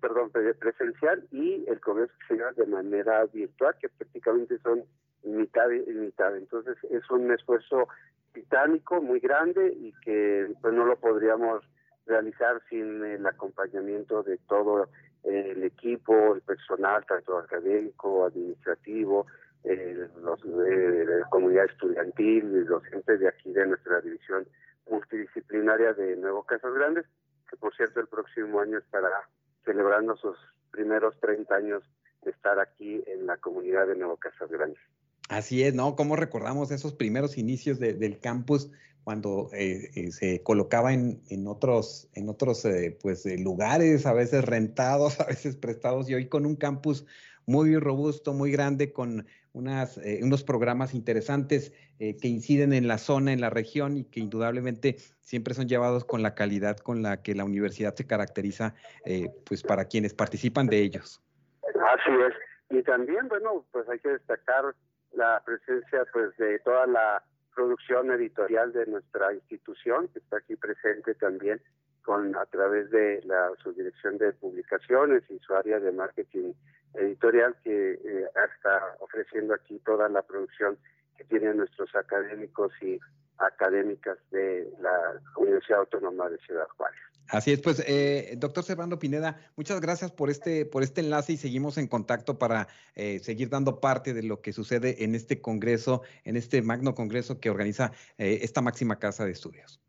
perdón, 0.00 0.30
presencial 0.30 1.26
y 1.30 1.64
el 1.68 1.80
congreso 1.80 2.12
que 2.20 2.26
se 2.28 2.34
lleva 2.36 2.52
de 2.52 2.66
manera 2.66 3.24
virtual, 3.26 3.76
que 3.78 3.90
prácticamente 3.90 4.58
son 4.60 4.84
mitad 5.22 5.70
y 5.70 5.90
mitad. 5.92 6.34
Entonces 6.36 6.76
es 6.90 7.08
un 7.10 7.30
esfuerzo 7.30 7.88
titánico 8.32 9.00
muy 9.02 9.20
grande 9.20 9.72
y 9.78 9.92
que 10.02 10.52
pues 10.60 10.74
no 10.74 10.86
lo 10.86 10.96
podríamos 10.96 11.62
realizar 12.06 12.60
sin 12.68 13.04
el 13.04 13.26
acompañamiento 13.26 14.22
de 14.22 14.38
todo 14.48 14.88
el 15.22 15.62
equipo, 15.62 16.34
el 16.34 16.42
personal, 16.42 17.04
tanto 17.06 17.38
académico, 17.38 18.26
administrativo, 18.26 19.26
eh, 19.64 20.08
los, 20.22 20.42
de 20.42 21.04
la 21.06 21.28
comunidad 21.30 21.64
estudiantil 21.66 22.66
docentes 22.66 23.20
de 23.20 23.28
aquí 23.28 23.52
de 23.52 23.66
nuestra 23.66 24.00
división 24.00 24.46
multidisciplinaria 24.90 25.92
de 25.94 26.16
Nuevo 26.16 26.44
Casas 26.44 26.72
Grandes, 26.74 27.06
que 27.50 27.56
por 27.56 27.74
cierto 27.74 28.00
el 28.00 28.06
próximo 28.06 28.60
año 28.60 28.78
estará 28.78 29.28
celebrando 29.64 30.16
sus 30.16 30.36
primeros 30.70 31.18
30 31.20 31.54
años 31.54 31.82
de 32.22 32.30
estar 32.30 32.58
aquí 32.58 33.02
en 33.06 33.26
la 33.26 33.36
comunidad 33.38 33.86
de 33.86 33.96
Nuevo 33.96 34.16
Casas 34.16 34.50
Grandes. 34.50 34.80
Así 35.28 35.62
es, 35.62 35.74
¿no? 35.74 35.96
¿Cómo 35.96 36.16
recordamos 36.16 36.70
esos 36.70 36.92
primeros 36.92 37.38
inicios 37.38 37.78
del 37.78 38.18
campus 38.20 38.70
cuando 39.04 39.50
eh, 39.52 39.90
eh, 39.94 40.12
se 40.12 40.42
colocaba 40.42 40.92
en, 40.92 41.22
en, 41.28 41.46
otros, 41.46 42.08
en 42.14 42.28
otros 42.28 42.64
eh, 42.64 42.98
pues, 43.00 43.24
lugares, 43.38 44.06
a 44.06 44.14
veces 44.14 44.44
rentados, 44.44 45.20
a 45.20 45.26
veces 45.26 45.56
prestados, 45.56 46.08
y 46.08 46.14
hoy 46.14 46.28
con 46.28 46.46
un 46.46 46.56
campus 46.56 47.06
muy 47.46 47.76
robusto, 47.78 48.32
muy 48.32 48.50
grande, 48.50 48.92
con 48.92 49.26
unas, 49.52 49.98
eh, 49.98 50.20
unos 50.22 50.42
programas 50.44 50.94
interesantes 50.94 51.72
eh, 51.98 52.16
que 52.20 52.28
inciden 52.28 52.72
en 52.72 52.88
la 52.88 52.98
zona, 52.98 53.32
en 53.32 53.40
la 53.40 53.50
región 53.50 53.96
y 53.96 54.04
que 54.04 54.20
indudablemente 54.20 54.96
siempre 55.20 55.54
son 55.54 55.68
llevados 55.68 56.04
con 56.04 56.22
la 56.22 56.34
calidad 56.34 56.76
con 56.78 57.02
la 57.02 57.22
que 57.22 57.34
la 57.34 57.44
universidad 57.44 57.94
se 57.94 58.06
caracteriza, 58.06 58.74
eh, 59.04 59.28
pues 59.46 59.62
para 59.62 59.86
quienes 59.86 60.12
participan 60.12 60.66
de 60.66 60.80
ellos. 60.80 61.22
Así 61.62 62.10
es. 62.28 62.78
Y 62.78 62.82
también, 62.82 63.28
bueno, 63.28 63.64
pues 63.70 63.88
hay 63.88 64.00
que 64.00 64.10
destacar 64.10 64.74
la 65.12 65.40
presencia 65.44 66.04
pues 66.12 66.36
de 66.36 66.58
toda 66.60 66.86
la 66.86 67.22
producción 67.54 68.10
editorial 68.10 68.72
de 68.72 68.86
nuestra 68.86 69.32
institución, 69.32 70.08
que 70.08 70.18
está 70.18 70.38
aquí 70.38 70.56
presente 70.56 71.14
también 71.14 71.60
con 72.02 72.36
a 72.36 72.44
través 72.46 72.90
de 72.90 73.22
la 73.24 73.50
subdirección 73.62 74.18
de 74.18 74.32
publicaciones 74.32 75.22
y 75.30 75.38
su 75.38 75.54
área 75.54 75.80
de 75.80 75.92
marketing 75.92 76.52
editorial 76.94 77.56
que 77.62 77.92
eh, 77.92 78.26
está 78.56 78.96
ofreciendo 79.00 79.54
aquí 79.54 79.78
toda 79.80 80.08
la 80.08 80.22
producción 80.22 80.78
que 81.16 81.24
tienen 81.24 81.58
nuestros 81.58 81.94
académicos 81.94 82.72
y 82.82 82.98
académicas 83.38 84.18
de 84.30 84.72
la 84.80 85.20
Universidad 85.36 85.80
Autónoma 85.80 86.28
de 86.28 86.38
Ciudad 86.38 86.66
Juárez. 86.76 87.00
Así 87.30 87.52
es, 87.52 87.60
pues, 87.60 87.82
eh, 87.86 88.34
doctor 88.36 88.64
Servando 88.64 88.98
Pineda, 88.98 89.38
muchas 89.56 89.80
gracias 89.80 90.12
por 90.12 90.28
este, 90.28 90.66
por 90.66 90.82
este 90.82 91.00
enlace 91.00 91.32
y 91.32 91.36
seguimos 91.36 91.78
en 91.78 91.88
contacto 91.88 92.38
para 92.38 92.68
eh, 92.94 93.18
seguir 93.20 93.48
dando 93.48 93.80
parte 93.80 94.12
de 94.12 94.22
lo 94.22 94.42
que 94.42 94.52
sucede 94.52 95.04
en 95.04 95.14
este 95.14 95.40
congreso, 95.40 96.02
en 96.24 96.36
este 96.36 96.60
magno 96.60 96.94
congreso 96.94 97.40
que 97.40 97.48
organiza 97.48 97.92
eh, 98.18 98.40
esta 98.42 98.60
máxima 98.60 98.98
casa 98.98 99.24
de 99.24 99.32
estudios. 99.32 99.80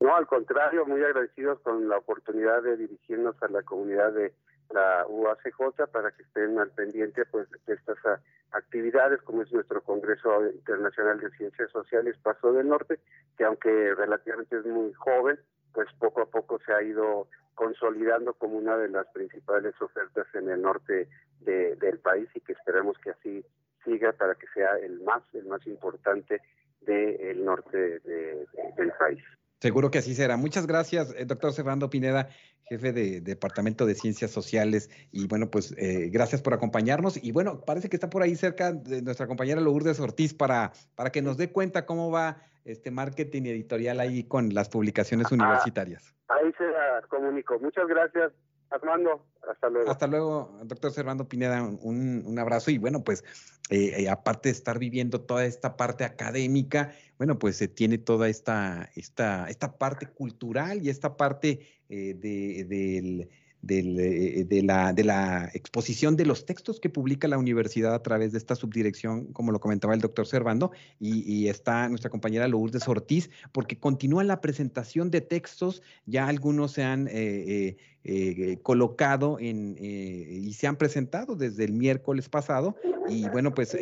No, 0.00 0.14
al 0.14 0.26
contrario, 0.26 0.84
muy 0.84 1.02
agradecidos 1.02 1.60
con 1.60 1.88
la 1.88 1.96
oportunidad 1.96 2.62
de 2.62 2.76
dirigirnos 2.76 3.36
a 3.42 3.48
la 3.48 3.62
comunidad 3.62 4.12
de 4.12 4.34
la 4.72 5.06
UACJ 5.08 5.86
para 5.90 6.10
que 6.12 6.22
estén 6.22 6.58
al 6.58 6.70
pendiente 6.70 7.24
pues 7.26 7.48
de 7.66 7.74
estas 7.74 7.98
ah, 8.04 8.20
actividades 8.52 9.20
como 9.22 9.42
es 9.42 9.52
nuestro 9.52 9.82
Congreso 9.82 10.46
Internacional 10.50 11.20
de 11.20 11.30
Ciencias 11.30 11.70
Sociales 11.70 12.16
Paso 12.22 12.52
del 12.52 12.68
Norte, 12.68 13.00
que 13.36 13.44
aunque 13.44 13.94
relativamente 13.94 14.58
es 14.58 14.66
muy 14.66 14.92
joven, 14.94 15.38
pues 15.72 15.88
poco 15.98 16.22
a 16.22 16.26
poco 16.26 16.58
se 16.64 16.72
ha 16.72 16.82
ido 16.82 17.28
consolidando 17.54 18.34
como 18.34 18.56
una 18.56 18.76
de 18.76 18.88
las 18.88 19.06
principales 19.08 19.74
ofertas 19.80 20.26
en 20.34 20.48
el 20.48 20.62
norte 20.62 21.08
del 21.40 21.98
país 21.98 22.28
y 22.34 22.40
que 22.40 22.52
esperemos 22.52 22.96
que 22.98 23.10
así 23.10 23.44
siga 23.84 24.12
para 24.12 24.34
que 24.34 24.46
sea 24.54 24.76
el 24.78 25.00
más 25.00 25.22
el 25.34 25.46
más 25.46 25.66
importante 25.66 26.40
del 26.80 27.44
norte 27.44 28.00
del 28.00 28.92
país. 28.98 29.22
Seguro 29.62 29.92
que 29.92 29.98
así 29.98 30.16
será. 30.16 30.36
Muchas 30.36 30.66
gracias, 30.66 31.14
eh, 31.16 31.24
doctor 31.24 31.52
Servando 31.52 31.88
Pineda, 31.88 32.28
jefe 32.64 32.92
de 32.92 33.20
Departamento 33.20 33.86
de 33.86 33.94
Ciencias 33.94 34.32
Sociales. 34.32 34.90
Y 35.12 35.28
bueno, 35.28 35.52
pues 35.52 35.72
eh, 35.78 36.08
gracias 36.10 36.42
por 36.42 36.52
acompañarnos. 36.52 37.22
Y 37.22 37.30
bueno, 37.30 37.60
parece 37.60 37.88
que 37.88 37.94
está 37.94 38.10
por 38.10 38.24
ahí 38.24 38.34
cerca 38.34 38.72
de 38.72 39.02
nuestra 39.02 39.28
compañera 39.28 39.60
Lourdes 39.60 40.00
Ortiz 40.00 40.34
para, 40.34 40.72
para 40.96 41.10
que 41.10 41.22
nos 41.22 41.36
dé 41.36 41.52
cuenta 41.52 41.86
cómo 41.86 42.10
va 42.10 42.42
este 42.64 42.90
marketing 42.90 43.42
editorial 43.42 44.00
ahí 44.00 44.24
con 44.24 44.52
las 44.52 44.68
publicaciones 44.68 45.28
ah, 45.30 45.34
universitarias. 45.36 46.12
ahí 46.26 46.52
se 46.58 46.64
comunico. 47.06 47.56
Muchas 47.60 47.86
gracias. 47.86 48.32
Armando, 48.72 49.26
hasta 49.48 49.68
luego. 49.68 49.90
Hasta 49.90 50.06
luego, 50.06 50.58
doctor 50.64 50.92
Servando 50.92 51.28
Pineda, 51.28 51.62
un, 51.62 52.38
abrazo 52.38 52.70
y 52.70 52.78
bueno, 52.78 53.04
pues 53.04 53.22
eh, 53.70 54.02
eh, 54.02 54.08
aparte 54.08 54.48
de 54.48 54.54
estar 54.54 54.78
viviendo 54.78 55.20
toda 55.20 55.44
esta 55.44 55.76
parte 55.76 56.04
académica, 56.04 56.92
bueno, 57.18 57.38
pues 57.38 57.56
se 57.56 57.68
tiene 57.68 57.98
toda 57.98 58.28
esta, 58.28 58.90
esta, 58.96 59.48
esta 59.48 59.76
parte 59.76 60.06
cultural 60.06 60.82
y 60.82 60.88
esta 60.88 61.16
parte 61.16 61.60
eh, 61.88 62.14
de, 62.14 63.28
del 63.62 63.98
eh, 63.98 64.44
de, 64.44 64.62
la, 64.62 64.92
de, 64.92 65.04
la, 65.04 65.48
exposición 65.54 66.16
de 66.16 66.26
los 66.26 66.44
textos 66.44 66.80
que 66.80 66.90
publica 66.90 67.28
la 67.28 67.38
universidad 67.38 67.94
a 67.94 68.02
través 68.02 68.32
de 68.32 68.38
esta 68.38 68.56
subdirección, 68.56 69.32
como 69.32 69.52
lo 69.52 69.60
comentaba 69.60 69.94
el 69.94 70.00
doctor 70.00 70.26
Servando, 70.26 70.72
y, 70.98 71.48
está 71.48 71.88
nuestra 71.88 72.10
compañera 72.10 72.48
Lourdes 72.48 72.86
Ortiz, 72.88 73.30
porque 73.52 73.78
continúa 73.78 74.24
la 74.24 74.40
presentación 74.40 75.10
de 75.10 75.20
textos, 75.20 75.82
ya 76.06 76.26
algunos 76.26 76.72
se 76.72 76.82
han 76.82 77.08
eh, 77.10 77.76
eh, 78.04 78.58
colocado 78.62 79.38
en, 79.38 79.76
y 79.78 80.52
se 80.54 80.66
han 80.66 80.76
presentado 80.76 81.36
desde 81.36 81.64
el 81.64 81.72
miércoles 81.72 82.28
pasado, 82.28 82.76
y 83.08 83.28
bueno, 83.28 83.54
pues 83.54 83.76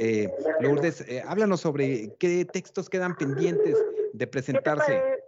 Lourdes, 0.61 1.05
háblanos 1.27 1.61
sobre 1.61 2.15
qué 2.19 2.45
textos 2.45 2.91
quedan 2.91 3.17
pendientes 3.17 3.77
de 4.13 4.27
presentarse 4.27 5.20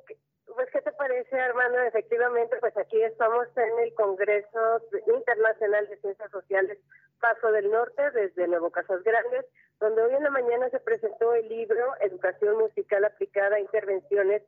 Armando? 1.41 1.81
Efectivamente, 1.83 2.57
pues 2.61 2.77
aquí 2.77 3.01
estamos 3.03 3.47
en 3.57 3.85
el 3.85 3.95
Congreso 3.95 4.81
Internacional 5.07 5.89
de 5.89 5.97
Ciencias 5.99 6.31
Sociales 6.31 6.79
Paso 7.21 7.53
del 7.53 7.71
Norte, 7.71 8.11
desde 8.11 8.49
Nuevo 8.49 8.71
Casas 8.71 9.03
Grandes, 9.03 9.47
donde 9.81 10.03
hoy 10.03 10.15
en 10.15 10.25
la 10.25 10.31
mañana 10.31 10.69
se 10.71 10.81
presentó 10.81 11.35
el 11.35 11.49
libro 11.49 11.95
Educación 12.01 12.59
Musical 12.59 13.05
Aplicada 13.05 13.57
a 13.57 13.61
Intervenciones 13.61 14.43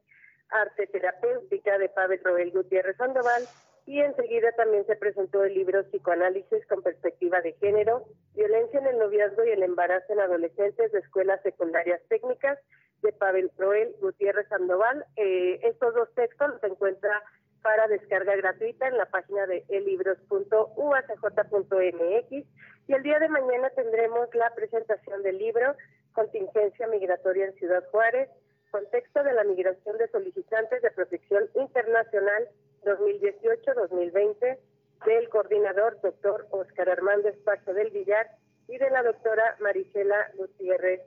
Arte 0.51 0.87
Terapéutica 0.88 1.79
de 1.79 1.88
Pavel 1.88 2.20
Roel 2.23 2.51
Gutiérrez 2.51 2.97
Sandoval 2.97 3.44
y 3.87 4.01
enseguida 4.01 4.53
también 4.53 4.87
se 4.87 4.97
presentó 4.97 5.44
el 5.44 5.55
libro 5.55 5.85
Psicoanálisis 5.85 6.66
con 6.66 6.83
perspectiva 6.83 7.40
de 7.42 7.53
género, 7.55 8.05
violencia 8.35 8.81
en 8.81 8.87
el 8.87 8.99
noviazgo 8.99 9.44
y 9.44 9.51
el 9.51 9.62
embarazo 9.62 10.12
en 10.12 10.20
adolescentes 10.20 10.92
de 10.92 10.99
escuelas 10.99 11.42
secundarias 11.42 12.01
técnicas 12.09 12.59
de 13.04 13.12
Pavel 13.12 13.50
Proel 13.50 13.94
Gutiérrez 14.00 14.48
Sandoval. 14.48 15.06
Eh, 15.16 15.60
estos 15.62 15.94
dos 15.94 16.12
textos 16.14 16.48
los 16.48 16.64
encuentra 16.64 17.22
para 17.62 17.86
descarga 17.86 18.34
gratuita 18.34 18.88
en 18.88 18.98
la 18.98 19.06
página 19.06 19.46
de 19.46 19.64
elibros.uacj.mx 19.68 22.46
y 22.86 22.92
el 22.92 23.02
día 23.02 23.18
de 23.18 23.28
mañana 23.28 23.70
tendremos 23.70 24.28
la 24.34 24.54
presentación 24.54 25.22
del 25.22 25.38
libro 25.38 25.74
Contingencia 26.12 26.86
Migratoria 26.88 27.46
en 27.46 27.54
Ciudad 27.54 27.84
Juárez, 27.90 28.28
contexto 28.70 29.22
de 29.22 29.32
la 29.32 29.44
migración 29.44 29.96
de 29.98 30.08
solicitantes 30.08 30.82
de 30.82 30.90
protección 30.90 31.48
internacional 31.54 32.48
2018-2020 32.84 34.58
del 35.06 35.28
coordinador 35.28 36.00
doctor 36.00 36.46
Oscar 36.50 36.90
Armando 36.90 37.28
Espacio 37.28 37.72
del 37.74 37.90
Villar 37.90 38.28
y 38.68 38.78
de 38.78 38.90
la 38.90 39.02
doctora 39.02 39.56
Marisela 39.60 40.30
Gutiérrez 40.36 41.00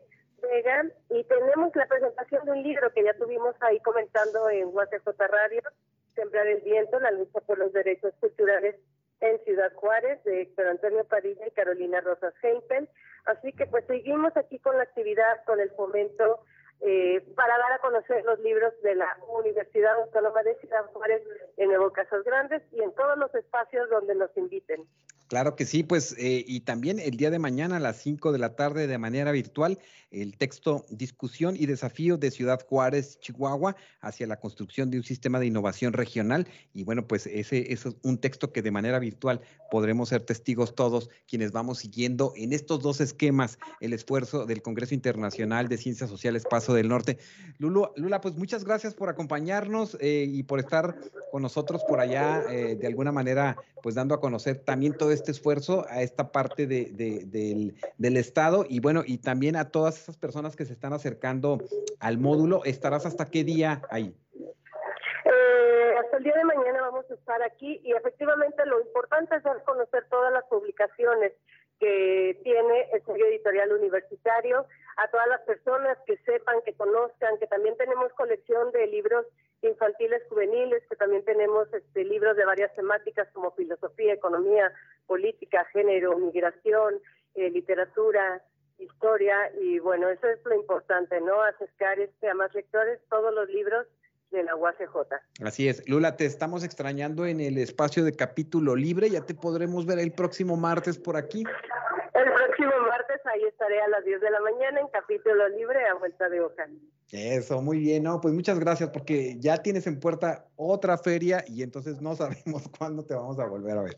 y 1.09 1.23
tenemos 1.23 1.75
la 1.75 1.85
presentación 1.87 2.45
de 2.45 2.51
un 2.51 2.63
libro 2.63 2.91
que 2.93 3.03
ya 3.03 3.13
tuvimos 3.13 3.55
ahí 3.61 3.79
comentando 3.79 4.49
en 4.49 4.67
UACJ 4.67 5.07
Radio, 5.17 5.61
Sembrar 6.15 6.47
el 6.47 6.61
Viento, 6.61 6.99
la 6.99 7.11
lucha 7.11 7.39
por 7.41 7.57
los 7.57 7.71
derechos 7.73 8.13
culturales 8.19 8.75
en 9.19 9.39
Ciudad 9.43 9.71
Juárez, 9.73 10.23
de 10.23 10.41
Héctor 10.41 10.67
Antonio 10.67 11.05
Padilla 11.05 11.47
y 11.47 11.51
Carolina 11.51 12.01
Rosas 12.01 12.33
Hempel. 12.41 12.89
Así 13.25 13.51
que 13.53 13.65
pues 13.67 13.85
seguimos 13.85 14.35
aquí 14.37 14.59
con 14.59 14.77
la 14.77 14.83
actividad, 14.83 15.43
con 15.45 15.59
el 15.59 15.69
fomento 15.71 16.39
eh, 16.81 17.25
para 17.35 17.57
dar 17.57 17.71
a 17.73 17.79
conocer 17.79 18.23
los 18.25 18.39
libros 18.39 18.73
de 18.83 18.95
la 18.95 19.17
Universidad 19.27 19.95
Autónoma 19.95 20.43
de 20.43 20.55
Ciudad 20.55 20.85
Juárez 20.93 21.23
en 21.57 21.69
Nuevo 21.69 21.91
Casas 21.91 22.23
Grandes 22.23 22.61
y 22.71 22.81
en 22.81 22.93
todos 22.93 23.17
los 23.17 23.33
espacios 23.35 23.89
donde 23.89 24.15
nos 24.15 24.35
inviten. 24.37 24.85
Claro 25.27 25.55
que 25.55 25.65
sí, 25.65 25.83
pues 25.83 26.15
eh, 26.17 26.45
y 26.47 26.61
también 26.61 26.99
el 26.99 27.17
día 27.17 27.29
de 27.29 27.39
mañana 27.39 27.77
a 27.77 27.79
las 27.81 27.97
5 27.97 28.31
de 28.31 28.39
la 28.39 28.55
tarde 28.55 28.87
de 28.87 28.97
manera 28.97 29.31
virtual, 29.33 29.77
el 30.09 30.37
texto 30.37 30.85
Discusión 30.89 31.55
y 31.57 31.65
Desafío 31.65 32.17
de 32.17 32.31
Ciudad 32.31 32.65
Juárez, 32.65 33.19
Chihuahua, 33.19 33.75
hacia 33.99 34.25
la 34.25 34.39
construcción 34.39 34.89
de 34.89 34.97
un 34.97 35.03
sistema 35.03 35.39
de 35.39 35.47
innovación 35.47 35.91
regional. 35.91 36.47
Y 36.73 36.83
bueno, 36.85 37.07
pues 37.07 37.27
ese, 37.27 37.73
es 37.73 37.85
un 38.03 38.17
texto 38.19 38.53
que 38.53 38.61
de 38.61 38.71
manera 38.71 38.99
virtual 38.99 39.41
podremos 39.69 40.09
ser 40.09 40.21
testigos 40.21 40.75
todos 40.75 41.09
quienes 41.27 41.51
vamos 41.51 41.79
siguiendo 41.79 42.31
en 42.37 42.53
estos 42.53 42.81
dos 42.81 43.01
esquemas 43.01 43.59
el 43.81 43.91
esfuerzo 43.91 44.45
del 44.45 44.61
Congreso 44.61 44.93
Internacional 44.93 45.67
de 45.67 45.77
Ciencias 45.77 46.09
Sociales 46.09 46.45
Paso 46.49 46.73
del 46.73 46.87
Norte. 46.87 47.17
Lulu, 47.57 47.89
Lula, 47.97 48.21
pues 48.21 48.35
muchas 48.35 48.63
gracias 48.63 48.93
por 48.93 49.09
acompañarnos 49.09 49.97
eh, 49.99 50.25
y 50.25 50.43
por 50.43 50.59
estar 50.59 50.95
con 51.31 51.41
nosotros 51.41 51.83
por 51.83 51.99
allá, 51.99 52.43
eh, 52.49 52.77
de 52.77 52.87
alguna 52.87 53.11
manera, 53.11 53.57
pues 53.83 53.95
dando 53.95 54.15
a 54.15 54.21
conocer 54.21 54.59
también 54.59 54.93
todo 54.93 55.11
este 55.17 55.31
esfuerzo 55.31 55.85
a 55.89 56.01
esta 56.01 56.31
parte 56.31 56.67
de, 56.67 56.85
del, 56.91 57.75
del, 57.97 58.17
Estado 58.17 58.65
y 58.67 58.79
bueno, 58.79 59.03
y 59.05 59.17
también 59.17 59.55
a 59.55 59.69
todas 59.69 59.99
esas 60.01 60.17
personas 60.17 60.55
que 60.55 60.65
se 60.65 60.73
están 60.73 60.93
acercando 60.93 61.59
al 61.99 62.17
módulo. 62.17 62.63
¿Estarás 62.63 63.05
hasta 63.05 63.25
qué 63.25 63.43
día 63.43 63.81
ahí? 63.89 64.15
Eh, 65.25 65.93
hasta 65.99 66.17
el 66.17 66.23
día 66.23 66.35
de 66.35 66.45
mañana 66.45 66.81
vamos 66.81 67.05
a 67.09 67.13
estar 67.13 67.41
aquí 67.43 67.81
y 67.83 67.91
efectivamente 67.91 68.65
lo 68.65 68.79
importante 68.79 69.35
es 69.35 69.43
conocer 69.65 70.05
todas 70.09 70.31
las 70.31 70.45
publicaciones 70.45 71.33
que 71.79 72.39
tiene 72.43 72.87
el 72.93 73.03
sello 73.05 73.25
editorial 73.25 73.71
universitario, 73.71 74.65
a 74.97 75.07
todas 75.09 75.27
las 75.27 75.41
personas 75.41 75.97
que 76.05 76.17
sepan, 76.19 76.61
que 76.65 76.73
conozcan, 76.73 77.37
que 77.37 77.47
también 77.47 77.77
tenemos 77.77 78.11
colección 78.13 78.71
de 78.71 78.87
libros 78.87 79.25
infantiles 79.61 80.21
juveniles, 80.29 80.83
que 80.89 80.95
también 80.95 81.23
tenemos 81.25 81.71
este, 81.73 82.03
libros 82.03 82.37
de 82.37 82.45
varias 82.45 82.73
temáticas 82.75 83.27
como 83.33 83.51
filosofía, 83.51 84.13
economía, 84.13 84.71
política, 85.05 85.65
género, 85.73 86.17
migración, 86.17 86.95
eh, 87.35 87.49
literatura, 87.49 88.41
historia, 88.77 89.51
y 89.59 89.79
bueno, 89.79 90.09
eso 90.09 90.27
es 90.27 90.39
lo 90.45 90.55
importante, 90.55 91.19
¿no? 91.21 91.41
Acercar 91.41 91.99
este, 91.99 92.29
a 92.29 92.35
más 92.35 92.53
lectores 92.53 92.99
todos 93.09 93.33
los 93.33 93.49
libros 93.49 93.87
de 94.31 94.43
la 94.43 94.55
UACJ. 94.55 94.95
Así 95.43 95.69
es. 95.69 95.87
Lula, 95.87 96.17
te 96.17 96.25
estamos 96.25 96.63
extrañando 96.63 97.25
en 97.25 97.39
el 97.39 97.57
espacio 97.57 98.03
de 98.03 98.11
capítulo 98.11 98.75
libre. 98.75 99.09
Ya 99.09 99.25
te 99.25 99.33
podremos 99.33 99.85
ver 99.85 99.99
el 99.99 100.11
próximo 100.11 100.57
martes 100.57 100.97
por 100.97 101.15
aquí. 101.15 101.43
El 102.57 102.65
próximo 102.65 102.87
martes 102.87 103.21
ahí 103.25 103.43
estaré 103.43 103.79
a 103.81 103.87
las 103.87 104.03
10 104.03 104.19
de 104.19 104.31
la 104.31 104.41
mañana 104.41 104.79
en 104.79 104.87
capítulo 104.87 105.47
libre 105.49 105.85
a 105.85 105.93
vuelta 105.93 106.27
de 106.27 106.41
hoja. 106.41 106.65
Eso, 107.11 107.61
muy 107.61 107.77
bien, 107.77 108.03
¿no? 108.03 108.19
Pues 108.19 108.33
muchas 108.33 108.59
gracias 108.59 108.89
porque 108.89 109.35
ya 109.39 109.61
tienes 109.61 109.85
en 109.85 109.99
puerta 109.99 110.47
otra 110.55 110.97
feria 110.97 111.43
y 111.47 111.61
entonces 111.61 112.01
no 112.01 112.15
sabemos 112.15 112.63
cuándo 112.77 113.05
te 113.05 113.13
vamos 113.13 113.39
a 113.39 113.45
volver 113.45 113.77
a 113.77 113.83
ver. 113.83 113.97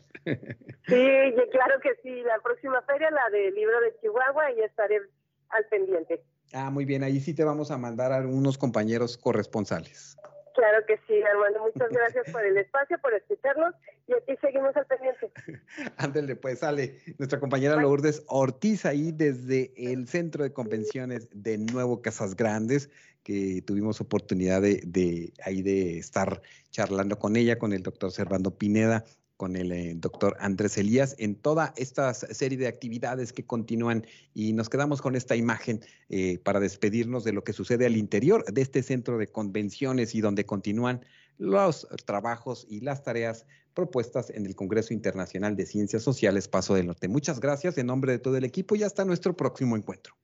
Sí, 0.86 1.34
claro 1.52 1.80
que 1.82 1.94
sí, 2.02 2.22
la 2.22 2.38
próxima 2.42 2.82
feria, 2.82 3.10
la 3.10 3.30
del 3.30 3.54
libro 3.54 3.80
de 3.80 3.96
Chihuahua, 4.00 4.52
y 4.52 4.60
estaré 4.60 5.00
al 5.48 5.64
pendiente. 5.70 6.22
Ah, 6.52 6.70
muy 6.70 6.84
bien, 6.84 7.02
ahí 7.02 7.18
sí 7.20 7.32
te 7.32 7.44
vamos 7.44 7.70
a 7.70 7.78
mandar 7.78 8.12
a 8.12 8.16
algunos 8.16 8.58
compañeros 8.58 9.16
corresponsales. 9.16 10.16
Claro 10.54 10.84
que 10.86 10.98
sí, 11.06 11.22
Armando. 11.22 11.60
Muchas 11.60 11.88
gracias 11.90 12.30
por 12.30 12.44
el 12.44 12.56
espacio, 12.56 12.98
por 12.98 13.14
escucharnos 13.14 13.74
y 14.06 14.14
aquí 14.14 14.36
seguimos 14.40 14.76
al 14.76 14.86
pendiente. 14.86 15.30
Ándale, 15.96 16.36
pues 16.36 16.60
sale 16.60 16.98
nuestra 17.18 17.40
compañera 17.40 17.76
Lourdes 17.76 18.22
Ortiz 18.26 18.84
ahí 18.86 19.12
desde 19.12 19.72
el 19.76 20.08
Centro 20.08 20.44
de 20.44 20.52
Convenciones 20.52 21.28
de 21.32 21.58
Nuevo 21.58 22.02
Casas 22.02 22.36
Grandes, 22.36 22.90
que 23.22 23.62
tuvimos 23.62 24.00
oportunidad 24.00 24.62
de, 24.62 24.80
de 24.84 25.32
ahí 25.44 25.62
de 25.62 25.98
estar 25.98 26.40
charlando 26.70 27.18
con 27.18 27.36
ella, 27.36 27.58
con 27.58 27.72
el 27.72 27.82
doctor 27.82 28.10
Servando 28.10 28.56
Pineda 28.56 29.04
con 29.40 29.56
el 29.56 29.72
eh, 29.72 29.94
doctor 29.96 30.36
Andrés 30.38 30.76
Elías 30.76 31.16
en 31.18 31.34
toda 31.34 31.72
esta 31.78 32.12
serie 32.12 32.58
de 32.58 32.68
actividades 32.68 33.32
que 33.32 33.46
continúan 33.46 34.06
y 34.34 34.52
nos 34.52 34.68
quedamos 34.68 35.00
con 35.00 35.16
esta 35.16 35.34
imagen 35.34 35.80
eh, 36.10 36.36
para 36.44 36.60
despedirnos 36.60 37.24
de 37.24 37.32
lo 37.32 37.42
que 37.42 37.54
sucede 37.54 37.86
al 37.86 37.96
interior 37.96 38.44
de 38.44 38.60
este 38.60 38.82
centro 38.82 39.16
de 39.16 39.28
convenciones 39.28 40.14
y 40.14 40.20
donde 40.20 40.44
continúan 40.44 41.06
los 41.38 41.88
trabajos 42.04 42.66
y 42.68 42.80
las 42.80 43.02
tareas 43.02 43.46
propuestas 43.72 44.28
en 44.28 44.44
el 44.44 44.54
Congreso 44.54 44.92
Internacional 44.92 45.56
de 45.56 45.64
Ciencias 45.64 46.02
Sociales 46.02 46.46
Paso 46.46 46.74
del 46.74 46.88
Norte. 46.88 47.08
Muchas 47.08 47.40
gracias 47.40 47.78
en 47.78 47.86
nombre 47.86 48.12
de 48.12 48.18
todo 48.18 48.36
el 48.36 48.44
equipo 48.44 48.76
y 48.76 48.82
hasta 48.82 49.06
nuestro 49.06 49.34
próximo 49.34 49.74
encuentro. 49.74 50.14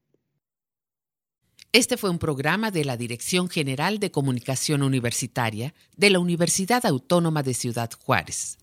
Este 1.73 1.97
fue 1.97 2.11
un 2.11 2.19
programa 2.19 2.71
de 2.71 2.85
la 2.85 2.99
Dirección 2.99 3.49
General 3.49 3.99
de 3.99 4.11
Comunicación 4.11 4.83
Universitaria 4.83 5.73
de 5.97 6.11
la 6.11 6.19
Universidad 6.19 6.85
Autónoma 6.85 7.43
de 7.43 7.55
Ciudad 7.55 7.89
Juárez. 8.05 8.59